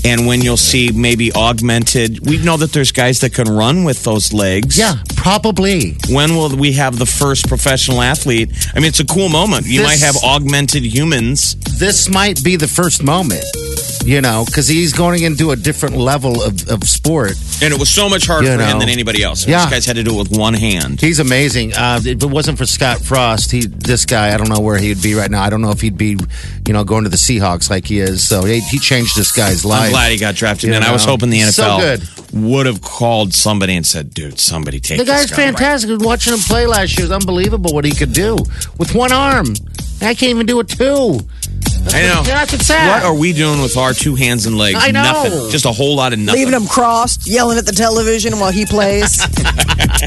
And 0.06 0.26
when 0.28 0.40
you'll 0.42 0.56
see 0.72 0.92
maybe 0.94 1.34
augmented, 1.34 2.26
we 2.26 2.38
know 2.38 2.56
that 2.56 2.72
there's 2.72 2.94
guys 2.94 3.20
that 3.20 3.34
can 3.34 3.50
run 3.50 3.84
with 3.84 4.04
those 4.06 4.32
legs. 4.32 4.78
Yeah, 4.78 4.96
probably. 5.18 5.98
When 6.10 6.36
will 6.38 6.56
we 6.56 6.72
have 6.74 6.98
the 6.98 7.06
first 7.06 7.50
professional 7.50 8.02
athlete? 8.02 8.50
I 8.74 8.80
mean, 8.80 8.88
it's 8.88 9.02
a 9.02 9.06
cool 9.06 9.28
moment. 9.28 9.66
You 9.68 9.80
This- 9.80 9.88
might 9.88 10.00
have 10.00 10.16
augmented 10.24 10.86
humans. 10.86 11.56
This 11.78 12.08
might 12.10 12.42
be 12.44 12.56
the 12.56 12.68
first 12.68 13.04
moment, 13.04 13.44
you 14.06 14.22
know, 14.22 14.44
because 14.46 14.68
he's 14.68 14.94
going 14.94 15.24
into 15.24 15.52
a 15.52 15.56
different 15.56 15.96
level 15.98 16.42
of, 16.44 16.68
of 16.70 16.84
sport. 16.86 17.34
And 17.62 17.74
it 17.74 17.80
was 17.80 17.90
so 17.90 18.10
much 18.10 18.26
harder 18.26 18.52
You 18.52 18.58
for 18.58 18.64
him 18.64 18.80
than 18.80 18.90
anybody 18.90 19.22
else. 19.24 19.46
Yeah. 19.48 19.62
These 19.66 19.72
guys 19.72 19.86
had 19.86 19.98
to 19.98 20.04
do 20.04 20.16
it 20.16 20.30
with 20.30 20.38
one 20.38 20.54
hand. 20.54 21.02
He's 21.02 21.20
amazing. 21.20 21.74
Uh, 21.74 22.00
if 22.04 22.24
it 22.24 22.30
wasn't 22.30 22.58
for 22.58 22.66
Scott 22.66 23.02
Frost, 23.02 23.52
he 23.52 23.66
this 23.66 24.06
guy, 24.06 24.34
I 24.34 24.38
don't 24.38 24.50
know 24.50 24.60
where 24.62 24.78
he'd 24.78 25.02
be 25.02 25.14
right 25.16 25.30
now. 25.30 25.44
I 25.44 25.50
don't 25.50 25.62
know 25.62 25.72
if 25.72 25.82
he'd 25.82 25.98
be, 25.98 26.18
you 26.66 26.74
know, 26.74 26.84
going 26.84 27.04
to 27.04 27.10
the 27.10 27.18
Seahawks 27.18 27.70
like 27.70 27.86
he 27.86 28.00
is. 28.00 28.28
So 28.28 28.44
he, 28.46 28.60
he 28.62 28.80
changed 28.80 29.16
this 29.18 29.32
guy's 29.32 29.66
life. 29.66 29.86
I'm 29.88 29.92
glad 29.92 30.12
he 30.12 30.18
got 30.18 30.36
drafted. 30.36 30.72
And 30.74 30.84
I 30.84 30.92
was 30.92 31.04
hoping 31.06 31.30
the 31.30 31.42
So 31.42 31.64
NFL 31.64 31.80
good. 31.80 32.44
would 32.44 32.66
have 32.66 32.82
called 32.82 33.34
somebody 33.34 33.76
and 33.76 33.86
said, 33.86 34.14
dude, 34.14 34.40
somebody 34.40 34.80
take 34.80 35.00
The 35.00 35.04
this 35.04 35.14
guy's 35.28 35.30
guy. 35.30 35.36
fantastic. 35.36 36.00
Watching 36.02 36.34
him 36.34 36.40
play 36.40 36.66
last 36.66 36.98
year 36.98 37.06
was 37.06 37.12
unbelievable 37.12 37.74
what 37.74 37.86
he 37.86 37.92
could 37.92 38.14
do 38.14 38.38
with 38.78 38.96
one 38.96 39.12
arm. 39.12 39.48
I 40.02 40.14
can't 40.14 40.30
even 40.32 40.46
do 40.46 40.60
it 40.62 40.70
two. 40.70 41.20
I 41.92 42.02
know. 42.04 42.22
Yeah, 42.26 42.36
that's 42.36 42.52
what's 42.52 42.68
sad. 42.68 42.88
What 42.90 43.04
are 43.04 43.16
we 43.18 43.34
doing 43.34 43.62
with 43.62 43.76
our 43.78 43.94
two 43.94 44.16
hands 44.16 44.46
and 44.46 44.58
legs? 44.58 44.78
I 44.80 44.92
know. 44.92 45.04
Nothing. 45.04 45.50
Just 45.52 45.66
a 45.66 45.72
whole 45.72 45.96
lot 45.96 46.14
of 46.14 46.20
nothing. 46.20 46.40
Leaving 46.40 46.54
them 46.54 46.68
crossed, 46.68 47.28
yelling 47.28 47.58
at 47.58 47.66
the 47.66 47.72
television 47.72 48.40
while 48.40 48.52
he 48.52 48.66
plays. 48.66 49.20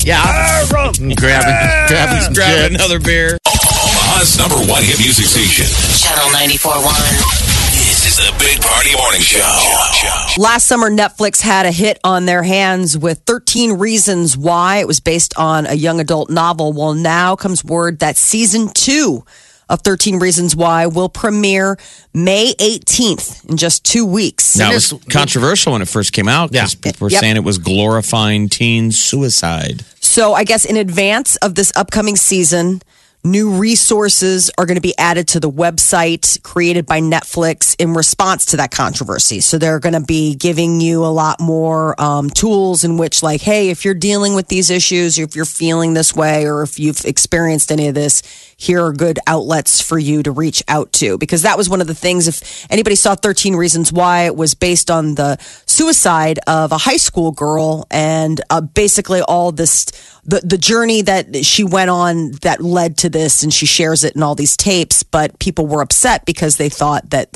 Yeah, 0.05 0.64
grabbing, 0.68 1.14
grabbing 1.14 2.23
some 2.23 2.33
Grab 2.35 2.71
chips. 2.71 2.75
another 2.75 2.99
beer. 2.99 3.38
Omaha's 3.47 4.38
number 4.38 4.57
one 4.71 4.83
hit 4.83 4.99
music 4.99 5.27
station. 5.27 5.66
Channel 5.99 6.31
94.1. 6.31 7.73
This 7.73 8.07
is 8.07 8.16
the 8.16 8.35
Big 8.38 8.61
Party 8.62 8.97
Morning 8.97 9.21
Show. 9.21 10.40
Last 10.40 10.64
summer, 10.66 10.90
Netflix 10.90 11.40
had 11.42 11.66
a 11.66 11.71
hit 11.71 11.99
on 12.05 12.25
their 12.27 12.42
hands 12.42 12.97
with 12.97 13.21
13 13.27 13.75
Reasons 13.75 14.37
Why. 14.37 14.79
It 14.79 14.87
was 14.87 15.01
based 15.01 15.35
on 15.37 15.66
a 15.66 15.75
young 15.75 16.01
adult 16.01 16.31
novel. 16.31 16.73
Well, 16.73 16.95
now 16.95 17.37
comes 17.37 17.62
word 17.64 17.99
that 18.01 18.16
season 18.16 18.68
two 18.75 19.25
of 19.72 19.80
13 19.80 20.18
Reasons 20.18 20.54
Why 20.54 20.87
will 20.87 21.08
premiere 21.08 21.78
May 22.14 22.54
18th 22.61 23.48
in 23.48 23.56
just 23.56 23.85
two 23.85 24.04
weeks. 24.04 24.54
Now, 24.56 24.70
it 24.70 24.74
was 24.74 24.94
controversial 25.11 25.72
when 25.72 25.80
it 25.82 25.88
first 25.88 26.12
came 26.12 26.28
out 26.28 26.52
because 26.52 26.74
Yeah. 26.74 26.80
people 26.92 27.06
were 27.06 27.11
Yep. 27.11 27.20
saying 27.20 27.37
it 27.37 27.44
was 27.44 27.56
glorifying 27.58 28.48
teen 28.50 28.92
suicide. 28.92 29.85
So 30.00 30.35
I 30.35 30.44
guess 30.44 30.64
in 30.66 30.76
advance 30.76 31.37
of 31.37 31.54
this 31.54 31.72
upcoming 31.74 32.16
season, 32.16 32.82
new 33.24 33.50
resources 33.50 34.50
are 34.58 34.66
going 34.66 34.76
to 34.76 34.80
be 34.80 34.96
added 34.98 35.28
to 35.28 35.38
the 35.38 35.50
website 35.50 36.42
created 36.42 36.87
by 36.87 37.00
Netflix 37.00 37.76
in 37.78 37.94
response 37.94 38.46
to 38.46 38.56
that 38.56 38.72
controversy. 38.72 39.40
So 39.40 39.58
they're 39.58 39.78
going 39.78 39.92
to 39.92 40.00
be 40.00 40.35
giving 40.35 40.80
you 40.80 41.04
a 41.04 41.06
lot 41.06 41.40
more 41.40 42.00
um, 42.00 42.30
tools 42.30 42.82
in 42.82 42.96
which, 42.96 43.22
like, 43.22 43.40
hey, 43.40 43.70
if 43.70 43.85
you're 43.85 43.94
dealing 43.94 44.35
with 44.35 44.48
these 44.48 44.70
issues, 44.70 45.18
if 45.18 45.37
you're 45.37 45.44
feeling 45.44 45.94
this 45.94 46.14
way, 46.14 46.46
or 46.46 46.62
if 46.62 46.80
you've 46.80 47.04
experienced 47.04 47.70
any 47.70 47.87
of 47.87 47.94
this, 47.94 48.22
here 48.56 48.85
are 48.85 48.92
good 48.92 49.20
outlets 49.26 49.80
for 49.80 49.98
you 49.98 50.22
to 50.24 50.32
reach 50.32 50.62
out 50.66 50.92
to. 50.94 51.16
Because 51.18 51.42
that 51.42 51.56
was 51.56 51.68
one 51.68 51.80
of 51.80 51.87
the 51.87 51.94
things. 51.94 52.26
If 52.26 52.66
anybody 52.70 52.96
saw 52.96 53.14
13 53.14 53.54
Reasons 53.54 53.92
Why, 53.92 54.26
it 54.26 54.35
was 54.35 54.54
based 54.54 54.90
on 54.90 55.14
the 55.14 55.37
suicide 55.66 56.40
of 56.48 56.72
a 56.72 56.78
high 56.78 56.96
school 56.96 57.30
girl 57.30 57.87
and 57.90 58.40
uh, 58.50 58.61
basically 58.61 59.22
all 59.22 59.52
this 59.52 59.87
the 60.24 60.40
the 60.40 60.58
journey 60.58 61.02
that 61.02 61.44
she 61.44 61.64
went 61.64 61.90
on 61.90 62.32
that 62.42 62.61
led 62.61 62.98
to 62.98 63.08
this 63.08 63.42
and 63.42 63.52
she 63.52 63.66
shares 63.66 64.04
it 64.04 64.14
in 64.14 64.22
all 64.22 64.35
these 64.35 64.56
tapes 64.56 65.02
but 65.02 65.38
people 65.38 65.66
were 65.66 65.82
upset 65.82 66.24
because 66.24 66.56
they 66.56 66.68
thought 66.68 67.11
that 67.11 67.32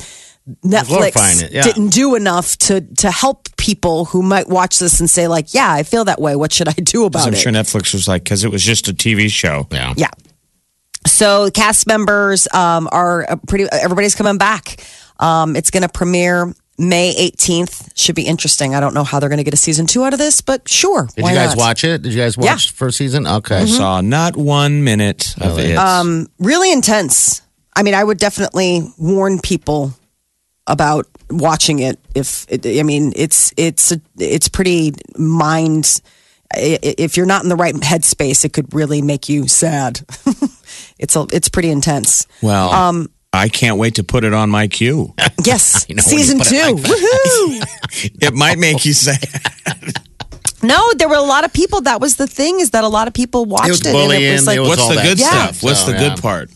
Netflix 0.64 1.42
it, 1.42 1.50
yeah. 1.50 1.62
didn't 1.62 1.88
do 1.88 2.14
enough 2.14 2.56
to 2.56 2.80
to 2.80 3.10
help 3.10 3.48
people 3.56 4.04
who 4.04 4.22
might 4.22 4.48
watch 4.48 4.78
this 4.78 5.00
and 5.00 5.10
say 5.10 5.26
like 5.26 5.52
yeah 5.52 5.72
I 5.72 5.82
feel 5.82 6.04
that 6.04 6.20
way 6.20 6.36
what 6.36 6.52
should 6.52 6.68
I 6.68 6.72
do 6.72 7.04
about 7.04 7.24
it? 7.24 7.28
I'm 7.28 7.34
sure 7.34 7.52
Netflix 7.52 7.92
was 7.92 8.06
like, 8.06 8.22
because 8.22 8.44
it 8.44 8.50
was 8.50 8.62
just 8.62 8.88
a 8.88 8.92
TV 8.92 9.28
show. 9.28 9.66
Yeah. 9.72 9.94
yeah. 9.96 10.10
So 11.06 11.50
cast 11.50 11.86
members 11.86 12.48
um, 12.52 12.88
are 12.92 13.38
pretty. 13.46 13.66
Everybody's 13.70 14.14
coming 14.14 14.38
back. 14.38 14.84
Um, 15.18 15.56
it's 15.56 15.70
going 15.70 15.82
to 15.82 15.88
premiere 15.88 16.52
May 16.78 17.14
18th. 17.30 17.90
Should 17.96 18.14
be 18.14 18.26
interesting. 18.26 18.74
I 18.74 18.80
don't 18.80 18.92
know 18.94 19.04
how 19.04 19.18
they're 19.20 19.28
going 19.30 19.38
to 19.38 19.44
get 19.44 19.54
a 19.54 19.58
season 19.58 19.86
two 19.86 20.04
out 20.04 20.12
of 20.12 20.18
this, 20.18 20.40
but 20.40 20.68
sure. 20.68 21.08
Did 21.14 21.22
why 21.22 21.30
you 21.30 21.36
guys 21.36 21.50
not? 21.50 21.58
watch 21.58 21.84
it? 21.84 22.02
Did 22.02 22.12
you 22.12 22.20
guys 22.20 22.36
watch 22.36 22.46
Yeah. 22.66 22.72
first 22.74 22.98
season? 22.98 23.26
Okay. 23.26 23.62
I 23.62 23.64
saw 23.66 24.00
not 24.02 24.36
one 24.36 24.84
minute 24.84 25.34
of 25.40 25.58
it. 25.58 25.76
Um, 25.76 26.28
really 26.38 26.70
intense. 26.72 27.40
I 27.74 27.82
mean, 27.82 27.94
I 27.94 28.02
would 28.04 28.18
definitely 28.18 28.82
warn 28.98 29.38
people 29.40 29.94
about 30.66 31.06
watching 31.30 31.78
it. 31.78 31.98
If 32.14 32.46
it, 32.48 32.66
I 32.66 32.82
mean, 32.82 33.12
it's 33.16 33.52
it's 33.56 33.92
it's 34.18 34.48
pretty 34.48 34.94
mind. 35.18 36.00
i- 36.54 36.78
i- 36.82 36.94
If 36.98 37.16
you're 37.16 37.26
not 37.26 37.42
in 37.42 37.48
the 37.48 37.56
right 37.56 37.74
headspace, 37.74 38.44
it 38.44 38.52
could 38.52 38.72
really 38.74 39.02
make 39.02 39.28
you 39.28 39.46
sad. 39.48 40.00
it's 40.98 41.16
a, 41.16 41.26
it's 41.32 41.48
pretty 41.48 41.70
intense. 41.70 42.26
well, 42.42 42.70
um, 42.72 43.10
I 43.36 43.48
can't 43.48 43.78
wait 43.78 43.94
to 43.96 44.04
put 44.04 44.24
it 44.24 44.32
on 44.32 44.50
my 44.50 44.66
queue. 44.68 45.14
Yes, 45.44 45.86
know 45.94 46.02
season 46.02 46.38
two. 46.40 46.54
it 46.56 46.74
like 46.74 46.84
Woohoo! 46.84 48.10
it 48.22 48.34
might 48.34 48.58
make 48.58 48.84
you 48.84 48.92
sad. 48.92 49.22
No, 50.62 50.92
there 50.96 51.08
were 51.08 51.14
a 51.16 51.22
lot 51.22 51.44
of 51.44 51.52
people. 51.52 51.82
That 51.82 52.00
was 52.00 52.16
the 52.16 52.26
thing 52.26 52.58
is 52.58 52.70
that 52.70 52.82
a 52.82 52.88
lot 52.88 53.06
of 53.06 53.14
people 53.14 53.44
watched 53.44 53.68
was 53.68 53.80
it. 53.82 53.94
and 53.94 54.24
it 54.24 54.32
was 54.32 54.46
like, 54.46 54.56
it 54.56 54.60
was 54.60 54.68
What's 54.70 54.88
the 54.88 54.94
that 54.96 55.04
good 55.04 55.18
Yeah. 55.20 55.28
stuff? 55.28 55.62
What's 55.62 55.80
So, 55.84 55.92
the 55.92 55.98
yeah. 55.98 56.08
good 56.08 56.22
part? 56.22 56.50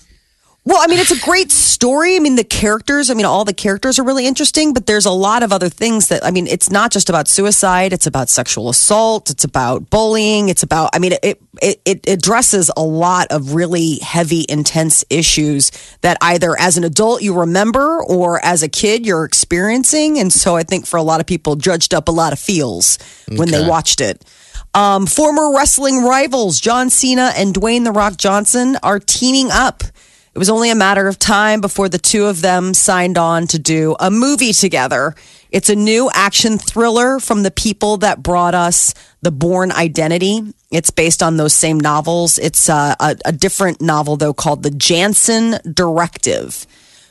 Well, 0.71 0.81
I 0.81 0.87
mean, 0.87 1.01
it's 1.01 1.11
a 1.11 1.19
great 1.19 1.51
story. 1.51 2.15
I 2.15 2.21
mean, 2.21 2.37
the 2.37 2.45
characters, 2.45 3.11
I 3.11 3.15
mean, 3.15 3.27
all 3.27 3.45
the 3.45 3.53
characters 3.53 3.99
are 3.99 4.05
really 4.05 4.25
interesting, 4.25 4.73
but 4.73 4.87
there's 4.87 5.05
a 5.05 5.11
lot 5.11 5.43
of 5.43 5.53
other 5.53 5.69
things 5.69 6.07
that, 6.11 6.25
I 6.25 6.31
mean, 6.31 6.47
it's 6.47 6.71
not 6.71 6.93
just 6.93 7.09
about 7.09 7.27
suicide. 7.27 7.93
It's 7.93 8.07
about 8.07 8.29
sexual 8.29 8.69
assault. 8.69 9.31
It's 9.31 9.43
about 9.43 9.91
bullying. 9.91 10.49
It's 10.49 10.63
about, 10.63 10.91
I 10.95 11.01
mean, 11.01 11.15
it, 11.25 11.43
it, 11.61 11.83
it 11.85 12.09
addresses 12.09 12.71
a 12.77 12.85
lot 12.85 13.27
of 13.33 13.55
really 13.55 13.97
heavy, 13.97 14.47
intense 14.49 15.05
issues 15.11 15.73
that 16.03 16.19
either 16.23 16.55
as 16.57 16.77
an 16.77 16.85
adult 16.85 17.21
you 17.21 17.37
remember 17.37 18.01
or 18.05 18.39
as 18.45 18.63
a 18.63 18.69
kid 18.69 19.05
you're 19.05 19.25
experiencing. 19.25 20.21
And 20.21 20.33
so 20.33 20.55
I 20.55 20.63
think 20.63 20.87
for 20.87 20.99
a 20.99 21.03
lot 21.03 21.19
of 21.19 21.27
people, 21.27 21.57
judged 21.57 21.95
up 21.95 22.07
a 22.07 22.13
lot 22.13 22.33
of 22.33 22.39
feels 22.39 22.97
when 23.27 23.51
they 23.51 23.67
watched 23.67 24.01
it. 24.01 24.25
Um, 24.73 25.07
former 25.09 25.53
wrestling 25.53 26.05
rivals 26.05 26.61
John 26.61 26.91
Cena 26.91 27.33
and 27.35 27.53
Dwayne 27.53 27.83
The 27.83 27.91
Rock 27.91 28.19
Johnson 28.19 28.77
are 28.85 29.01
teaming 29.01 29.51
up. 29.51 29.83
It 30.33 30.39
was 30.39 30.51
only 30.51 30.71
a 30.71 30.77
matter 30.77 31.09
of 31.09 31.19
time 31.19 31.61
before 31.61 31.89
the 31.89 31.99
two 31.99 32.27
of 32.27 32.41
them 32.41 32.73
signed 32.73 33.19
on 33.19 33.49
to 33.49 33.59
do 33.59 33.97
a 33.99 34.13
movie 34.13 34.53
together. 34.53 35.17
It's 35.51 35.69
a 35.69 35.75
new 35.75 36.09
action 36.15 36.57
thriller 36.57 37.19
from 37.19 37.43
the 37.43 37.51
people 37.51 37.97
that 37.99 38.23
brought 38.23 38.55
us 38.55 38.95
The 39.23 39.33
Bourne 39.33 39.73
Identity. 39.73 40.55
It's 40.71 40.91
based 40.91 41.21
on 41.21 41.37
those 41.37 41.53
same 41.53 41.81
novels. 41.81 42.39
It's 42.39 42.69
uh, 42.69 42.95
a, 43.01 43.17
a 43.25 43.33
different 43.33 43.81
novel, 43.81 44.17
though, 44.17 44.33
called 44.33 44.63
The 44.63 44.71
Janson 44.71 45.59
Directive. 45.75 46.65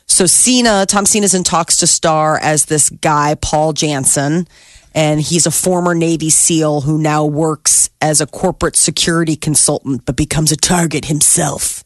So 0.06 0.24
Cena, 0.24 0.86
Tom 0.86 1.04
Cena's 1.04 1.34
in 1.34 1.44
talks 1.44 1.76
to 1.78 1.86
star 1.86 2.38
as 2.38 2.64
this 2.64 2.88
guy, 2.88 3.34
Paul 3.34 3.74
Janson. 3.74 4.48
And 4.94 5.20
he's 5.20 5.46
a 5.46 5.52
former 5.52 5.94
Navy 5.94 6.30
SEAL 6.30 6.80
who 6.80 6.96
now 6.96 7.26
works 7.26 7.90
as 8.00 8.22
a 8.22 8.26
corporate 8.26 8.76
security 8.76 9.36
consultant, 9.36 10.06
but 10.06 10.16
becomes 10.16 10.50
a 10.50 10.56
target 10.56 11.04
himself. 11.04 11.84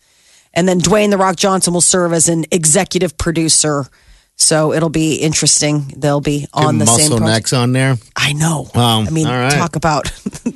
And 0.54 0.68
then 0.68 0.80
Dwayne 0.80 1.10
The 1.10 1.18
Rock 1.18 1.36
Johnson 1.36 1.74
will 1.74 1.80
serve 1.80 2.12
as 2.12 2.28
an 2.28 2.44
executive 2.50 3.16
producer. 3.18 3.86
So 4.36 4.72
it'll 4.72 4.88
be 4.90 5.14
interesting. 5.16 5.92
They'll 5.96 6.20
be 6.20 6.48
on 6.52 6.78
the 6.78 6.86
same 6.86 6.94
muscle 7.10 7.18
project. 7.18 7.36
necks 7.36 7.52
on 7.52 7.72
there. 7.72 7.96
I 8.16 8.32
know. 8.32 8.68
Wow. 8.74 9.02
I 9.02 9.10
mean, 9.10 9.28
All 9.28 9.32
right. 9.32 9.52
talk 9.52 9.76
about 9.76 10.04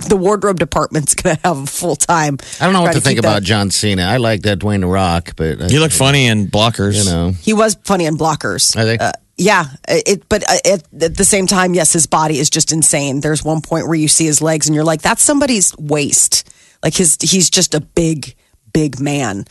the 0.09 0.17
wardrobe 0.17 0.59
department's 0.59 1.15
going 1.15 1.37
to 1.37 1.43
have 1.47 1.59
a 1.59 1.67
full 1.67 1.95
time. 1.95 2.39
I 2.61 2.65
don't 2.65 2.73
know 2.73 2.81
what 2.81 2.87
try 2.89 2.95
to 2.95 3.01
think 3.01 3.21
about 3.21 3.35
that- 3.35 3.43
John 3.45 3.71
Cena. 3.71 4.03
I 4.03 4.17
like 4.17 4.43
that 4.43 4.59
Dwayne 4.59 4.81
the 4.81 4.89
Rock, 4.89 5.35
but 5.37 5.71
You 5.71 5.79
look 5.79 5.93
funny 5.93 6.27
in 6.27 6.49
blockers. 6.49 6.97
you 6.99 7.05
know, 7.11 7.31
He 7.31 7.53
was 7.53 7.77
funny 7.85 8.07
in 8.07 8.17
blockers. 8.17 8.77
Are 8.77 8.85
they? 8.85 8.99
Uh, 8.99 9.13
yeah, 9.37 9.67
it. 9.89 10.29
But 10.29 10.43
uh, 10.51 10.57
at, 10.65 11.03
at 11.03 11.17
the 11.17 11.25
same 11.25 11.47
time, 11.47 11.73
yes, 11.73 11.93
his 11.93 12.09
body 12.09 12.41
is 12.41 12.51
just 12.51 12.73
insane. 12.73 13.21
There's 13.21 13.45
one 13.45 13.61
point 13.61 13.87
where 13.87 13.95
you 13.95 14.09
see 14.09 14.25
his 14.27 14.43
legs, 14.43 14.67
and 14.67 14.75
you're 14.75 14.83
like, 14.85 15.03
"That's 15.03 15.23
somebody's 15.23 15.73
waist." 15.79 16.51
Like 16.83 16.95
his, 16.95 17.17
he's 17.21 17.49
just 17.49 17.73
a 17.77 17.81
big, 17.81 18.35
big 18.73 18.99
man. 18.99 19.45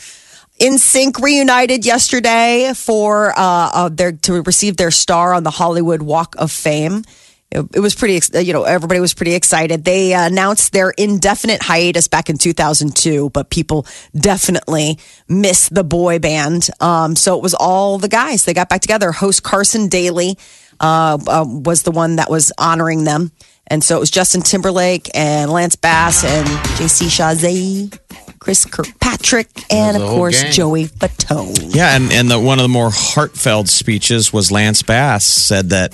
NSYNC 0.59 1.21
reunited 1.21 1.85
yesterday 1.85 2.71
for 2.75 3.31
uh, 3.31 3.35
uh, 3.73 3.89
their 3.89 4.13
to 4.13 4.41
receive 4.41 4.77
their 4.77 4.91
star 4.91 5.33
on 5.33 5.43
the 5.43 5.51
Hollywood 5.51 6.01
Walk 6.01 6.35
of 6.37 6.51
Fame. 6.51 7.03
It, 7.49 7.65
it 7.75 7.79
was 7.79 7.95
pretty, 7.95 8.19
you 8.43 8.53
know, 8.53 8.63
everybody 8.63 8.99
was 8.99 9.13
pretty 9.13 9.33
excited. 9.33 9.85
They 9.85 10.13
uh, 10.13 10.25
announced 10.25 10.73
their 10.73 10.89
indefinite 10.89 11.61
hiatus 11.61 12.07
back 12.07 12.29
in 12.29 12.37
2002, 12.37 13.29
but 13.29 13.49
people 13.49 13.85
definitely 14.19 14.99
miss 15.29 15.69
the 15.69 15.83
boy 15.83 16.19
band. 16.19 16.67
Um, 16.81 17.15
so 17.15 17.37
it 17.37 17.43
was 17.43 17.53
all 17.53 17.99
the 17.99 18.09
guys. 18.09 18.43
They 18.43 18.53
got 18.53 18.67
back 18.67 18.81
together. 18.81 19.11
Host 19.11 19.43
Carson 19.43 19.87
Daly 19.87 20.37
uh, 20.79 21.17
uh, 21.25 21.45
was 21.47 21.83
the 21.83 21.91
one 21.91 22.17
that 22.17 22.29
was 22.29 22.51
honoring 22.57 23.03
them. 23.03 23.31
And 23.67 23.83
so 23.83 23.97
it 23.97 23.99
was 23.99 24.11
Justin 24.11 24.41
Timberlake 24.41 25.09
and 25.13 25.51
Lance 25.51 25.75
Bass 25.75 26.23
and 26.23 26.47
JC 26.77 27.07
Chasez, 27.07 27.99
Chris 28.47 28.63
Kirkpatrick, 28.63 29.49
and 29.69 29.97
of 29.97 30.03
course 30.03 30.41
gang. 30.41 30.51
Joey 30.53 30.85
Fatone. 30.85 31.75
Yeah, 31.75 31.97
and, 31.97 32.13
and 32.13 32.31
the, 32.31 32.39
one 32.39 32.59
of 32.59 32.63
the 32.63 32.69
more 32.69 32.89
heartfelt 32.89 33.67
speeches 33.67 34.31
was 34.31 34.53
Lance 34.53 34.83
Bass 34.83 35.25
said 35.25 35.71
that 35.71 35.91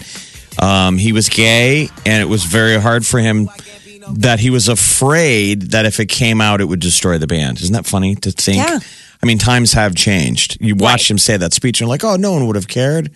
um, 0.62 1.00
he 1.00 1.14
was 1.14 1.30
gay 1.30 1.90
and 2.06 2.22
it 2.22 2.28
was 2.30 2.44
very 2.44 2.80
hard 2.80 3.08
for 3.08 3.18
him 3.18 3.50
that 4.08 4.40
he 4.40 4.52
was 4.52 4.68
afraid 4.68 5.72
that 5.72 5.88
if 5.88 6.00
it 6.00 6.10
came 6.10 6.42
out, 6.42 6.62
it 6.62 6.66
would 6.66 6.80
destroy 6.80 7.18
the 7.18 7.26
band. 7.26 7.60
Isn't 7.60 7.74
that 7.74 7.88
funny 7.88 8.14
to 8.18 8.30
think? 8.30 8.58
Yeah. 8.58 8.78
I 9.24 9.26
mean, 9.26 9.40
times 9.40 9.74
have 9.74 9.96
changed. 9.96 10.62
You 10.62 10.76
watched 10.76 11.10
him 11.10 11.18
say 11.18 11.36
that 11.38 11.54
speech 11.54 11.82
and 11.82 11.88
you're 11.88 11.90
like, 11.90 12.04
oh, 12.04 12.18
no 12.18 12.34
one 12.34 12.46
would 12.46 12.56
have 12.56 12.68
cared. 12.68 13.10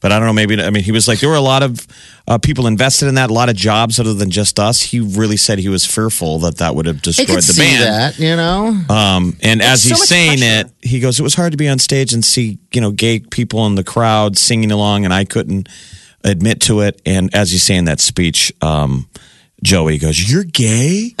But 0.00 0.12
I 0.12 0.18
don't 0.18 0.26
know, 0.26 0.32
maybe, 0.32 0.58
I 0.62 0.70
mean, 0.70 0.82
he 0.82 0.92
was 0.92 1.06
like, 1.06 1.20
there 1.20 1.28
were 1.28 1.34
a 1.36 1.42
lot 1.42 1.62
of 1.62 1.86
uh, 2.26 2.38
people 2.38 2.66
invested 2.66 3.06
in 3.08 3.16
that, 3.16 3.28
a 3.28 3.34
lot 3.34 3.50
of 3.50 3.54
jobs 3.56 4.00
other 4.00 4.14
than 4.14 4.30
just 4.30 4.58
us. 4.58 4.80
He 4.80 4.98
really 4.98 5.36
said 5.36 5.58
he 5.58 5.68
was 5.68 5.84
fearful 5.84 6.38
that 6.38 6.56
that 6.56 6.74
would 6.74 6.86
have 6.86 6.96
I 6.96 7.00
destroyed 7.00 7.28
could 7.28 7.36
the 7.38 7.42
see 7.52 7.60
band. 7.62 7.82
that. 7.82 8.18
You 8.18 8.34
know, 8.34 8.76
Um, 8.88 9.36
and 9.42 9.60
as 9.60 9.82
so 9.82 9.90
he's 9.90 9.98
much 9.98 10.08
saying 10.08 10.38
pressure. 10.38 10.66
it, 10.82 10.88
he 10.88 11.00
goes, 11.00 11.20
"It 11.20 11.22
was 11.22 11.34
hard 11.34 11.52
to 11.52 11.58
be 11.58 11.68
on 11.68 11.78
stage 11.78 12.14
and 12.14 12.24
see 12.24 12.58
you 12.72 12.80
know 12.80 12.92
gay 12.92 13.20
people 13.20 13.66
in 13.66 13.74
the 13.74 13.84
crowd 13.84 14.38
singing 14.38 14.72
along, 14.72 15.04
and 15.04 15.12
I 15.12 15.26
couldn't 15.26 15.68
admit 16.24 16.60
to 16.62 16.80
it." 16.80 17.00
And 17.04 17.28
as 17.34 17.50
he's 17.50 17.62
saying 17.62 17.84
that 17.84 18.00
speech, 18.00 18.52
um, 18.62 19.06
Joey 19.62 19.98
goes, 19.98 20.18
"You're 20.30 20.44
gay." 20.44 21.14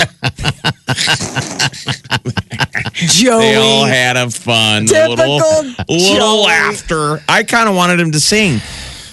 Joey. 2.94 3.40
They 3.42 3.54
all 3.56 3.84
had 3.84 4.16
a 4.16 4.30
fun 4.30 4.86
Typical 4.86 5.16
little, 5.16 5.62
little 5.88 6.16
Joey. 6.16 6.46
laughter. 6.46 7.22
I 7.28 7.42
kind 7.44 7.68
of 7.68 7.74
wanted 7.74 8.00
him 8.00 8.12
to 8.12 8.20
sing. 8.20 8.60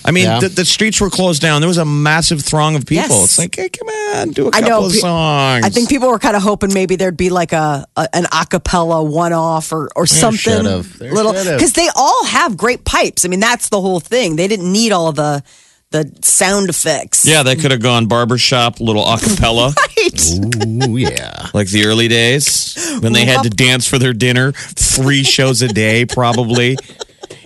I 0.05 0.11
mean, 0.11 0.23
Yeah. 0.25 0.39
the, 0.39 0.47
the 0.49 0.65
streets 0.65 1.01
were 1.01 1.09
closed 1.09 1.41
down. 1.41 1.59
There 1.61 1.67
was 1.67 1.77
a 1.77 1.83
massive 1.85 2.41
throng 2.41 2.75
of 2.77 2.85
people. 2.85 3.09
Yes. 3.09 3.23
It's 3.25 3.37
like, 3.39 3.55
hey, 3.57 3.67
come 3.67 3.87
on, 3.89 4.29
do 4.29 4.45
a 4.47 4.51
I 4.53 4.61
couple 4.61 4.81
know. 4.81 4.85
of 4.85 4.93
songs. 4.93 5.65
I 5.65 5.69
think 5.69 5.89
people 5.89 6.07
were 6.09 6.19
kind 6.19 6.35
of 6.37 6.41
hoping 6.41 6.73
maybe 6.73 6.95
there'd 6.95 7.17
be 7.17 7.29
like 7.29 7.51
a, 7.51 7.85
a 7.97 8.07
an 8.15 8.23
acapella 8.25 9.05
one 9.05 9.33
off 9.33 9.73
or 9.73 9.89
or 9.97 10.05
something 10.07 10.37
should've. 10.37 11.01
Little 11.01 11.33
because 11.33 11.73
they 11.73 11.89
all 11.95 12.23
have 12.25 12.55
great 12.55 12.85
pipes. 12.85 13.25
I 13.25 13.27
mean, 13.27 13.41
that's 13.41 13.67
the 13.69 13.81
whole 13.81 13.99
thing. 13.99 14.37
They 14.37 14.47
didn't 14.47 14.71
need 14.71 14.93
all 14.93 15.11
the 15.11 15.43
the 15.91 16.11
sound 16.21 16.69
effects. 16.69 17.25
Yeah, 17.25 17.43
they 17.43 17.55
could 17.55 17.71
have 17.71 17.81
gone 17.81 18.07
barbershop, 18.07 18.79
little 18.79 19.05
acapella. 19.05 19.73
Right. 19.97 20.87
Ooh, 20.87 20.95
yeah. 20.95 21.47
like 21.53 21.67
the 21.69 21.85
early 21.85 22.07
days 22.07 22.97
when 23.01 23.13
they 23.13 23.25
had 23.25 23.43
to 23.43 23.49
dance 23.49 23.87
for 23.87 23.97
their 23.97 24.13
dinner 24.13 24.51
three 24.51 25.23
shows 25.23 25.61
a 25.61 25.67
day 25.67 26.05
probably 26.05 26.77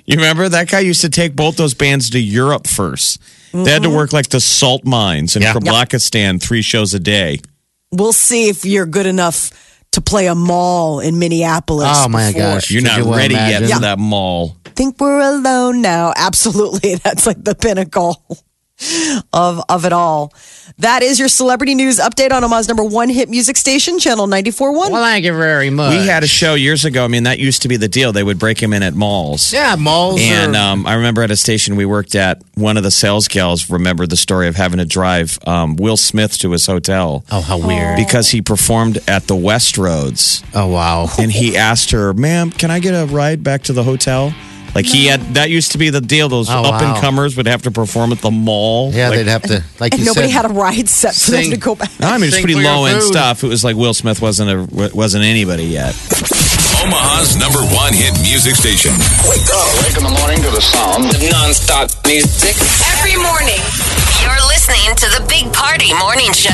you 0.06 0.18
remember 0.18 0.48
that 0.50 0.70
guy 0.70 0.82
used 0.82 1.02
to 1.02 1.10
take 1.10 1.36
both 1.36 1.56
those 1.56 1.74
bands 1.74 2.10
to 2.12 2.20
europe 2.20 2.64
1st 2.64 3.20
they 3.52 3.72
had 3.72 3.82
to 3.82 3.88
mm-hmm. 3.88 3.98
work 3.98 4.14
like 4.14 4.30
the 4.30 4.40
salt 4.40 4.86
mines 4.86 5.36
in 5.36 5.42
Yeah. 5.42 5.54
Kabakistan 5.54 6.42
three 6.42 6.62
shows 6.62 6.94
a 6.94 7.00
day 7.00 7.40
We'll 7.92 8.14
see 8.14 8.48
if 8.50 8.64
you're 8.66 8.86
good 8.86 9.06
enough 9.06 9.71
to 9.92 10.02
play 10.02 10.28
a 10.28 10.36
mall 10.36 11.00
in 11.00 11.20
Minneapolis. 11.20 11.88
Oh, 11.90 12.08
my 12.08 12.28
before. 12.32 12.42
gosh. 12.54 12.72
you're 12.72 12.82
Could 12.82 12.88
not 12.88 13.06
you 13.06 13.16
ready 13.16 13.34
imagine? 13.36 13.68
yet 13.68 13.76
for 13.76 13.82
that 13.82 14.00
mall 14.00 14.58
think 14.82 15.00
we're 15.00 15.20
alone 15.20 15.82
now. 15.82 16.14
Absolutely. 16.16 16.96
That's 17.04 17.28
like 17.28 17.44
the 17.44 17.56
pinnacle 17.56 18.24
of 19.34 19.62
of 19.70 19.86
it 19.86 19.94
all. 19.94 20.34
That 20.80 21.04
is 21.04 21.20
your 21.20 21.28
celebrity 21.28 21.76
news 21.76 22.00
update 22.00 22.32
on 22.32 22.44
Omaha's 22.44 22.68
number 22.68 22.84
one 22.84 23.10
hit 23.10 23.30
music 23.30 23.58
station, 23.58 24.00
Channel 24.00 24.28
94.1. 24.28 24.74
Well, 24.74 25.04
thank 25.04 25.26
you 25.26 25.34
very 25.34 25.70
much. 25.70 25.92
we 25.92 26.06
had 26.06 26.24
a 26.24 26.28
show 26.28 26.54
years 26.56 26.86
ago 26.86 27.04
i 27.04 27.08
mean 27.08 27.24
that 27.24 27.40
used 27.40 27.62
to 27.64 27.68
be 27.68 27.78
the 27.78 27.88
deal 27.88 28.12
they 28.12 28.24
would 28.24 28.40
break 28.40 28.62
him 28.62 28.74
in 28.74 28.84
at 28.84 28.94
malls 28.94 29.52
yeah 29.54 29.76
malls. 29.76 30.20
And 30.22 30.56
are, 30.56 30.74
um, 30.74 30.88
I 30.88 30.96
remember 30.96 31.22
at 31.24 31.32
a 31.32 31.36
station 31.36 31.76
we 31.76 31.86
worked 31.86 32.16
at, 32.16 32.42
one 32.56 32.78
of 32.78 32.84
the 32.84 32.92
sales 32.92 33.28
gals 33.28 33.70
remembered 33.70 34.10
the 34.10 34.18
story 34.18 34.48
of 34.48 34.56
having 34.56 34.80
to 34.80 34.86
drive 34.86 35.38
um, 35.46 35.76
Will 35.76 35.98
Smith 35.98 36.38
to 36.40 36.52
his 36.52 36.66
hotel 36.66 37.24
oh, 37.32 37.42
how 37.42 37.58
weird. 37.58 37.98
because 37.98 38.30
he 38.30 38.42
performed 38.42 39.00
at 39.08 39.28
the 39.28 39.36
Westroads. 39.36 40.44
oh, 40.56 40.68
wow. 40.68 41.08
And 41.20 41.32
he 41.32 41.58
asked 41.58 41.92
her, 41.92 42.14
ma'am, 42.14 42.52
can 42.52 42.72
I 42.72 42.80
get 42.80 42.92
a 42.94 43.06
ride 43.06 43.44
back 43.44 43.64
to 43.64 43.74
the 43.74 43.84
hotel? 43.84 44.34
Like 44.74 44.86
he 44.86 45.08
had, 45.08 45.20
that 45.36 45.50
used 45.50 45.74
to 45.74 45.78
be 45.78 45.90
the 45.90 46.00
deal. 46.02 46.30
Those 46.30 46.50
Oh, 46.50 46.64
up 46.64 46.82
and 46.82 46.94
wow. 46.94 47.02
comers 47.02 47.36
would 47.38 47.46
have 47.48 47.64
to 47.64 47.72
perform 47.72 48.12
at 48.12 48.20
the 48.20 48.32
mall. 48.32 48.92
Yeah, 48.94 49.10
Like- 49.10 49.18
they'd 49.20 49.28
have 49.28 49.42
to, 49.44 49.64
like 49.80 49.94
and 49.94 50.00
you 50.00 50.06
nobody 50.08 50.28
said, 50.28 50.34
had 50.44 50.46
a 50.46 50.54
ride 50.54 50.88
set 50.90 51.14
for 51.14 51.20
sing. 51.20 51.42
them 51.50 51.52
to 51.52 51.58
go 51.58 51.76
back. 51.76 51.92
No, 52.00 52.08
I 52.08 52.18
mean, 52.18 52.26
it's 52.26 52.36
Sing 52.36 52.44
pretty 52.44 52.56
for 52.56 52.62
your 52.62 52.72
low 52.72 52.86
end 52.86 53.02
food. 53.02 53.08
stuff. 53.12 53.44
It 53.44 53.48
was 53.48 53.64
like 53.64 53.76
Will 53.76 53.94
Smith 53.94 54.22
wasn't 54.22 54.50
a 54.50 54.90
wasn't 54.96 55.24
anybody 55.26 55.66
yet. 55.66 55.94
Omaha's 56.82 57.36
number 57.38 57.60
one 57.76 57.94
hit 57.94 58.14
music 58.24 58.56
station. 58.56 58.92
Wake 59.30 59.46
up. 59.54 59.70
Wake 59.86 59.98
in 59.98 60.04
the 60.04 60.16
morning 60.18 60.42
to 60.42 60.50
the 60.50 60.62
sound 60.62 61.06
of 61.14 61.22
non-stop 61.30 61.92
music. 62.08 62.56
Every 62.98 63.16
morning, 63.22 63.62
you're 64.26 64.42
listening 64.50 64.90
to 64.98 65.08
the 65.14 65.22
Big 65.30 65.52
Party 65.54 65.94
Morning 66.00 66.32
Show. 66.34 66.50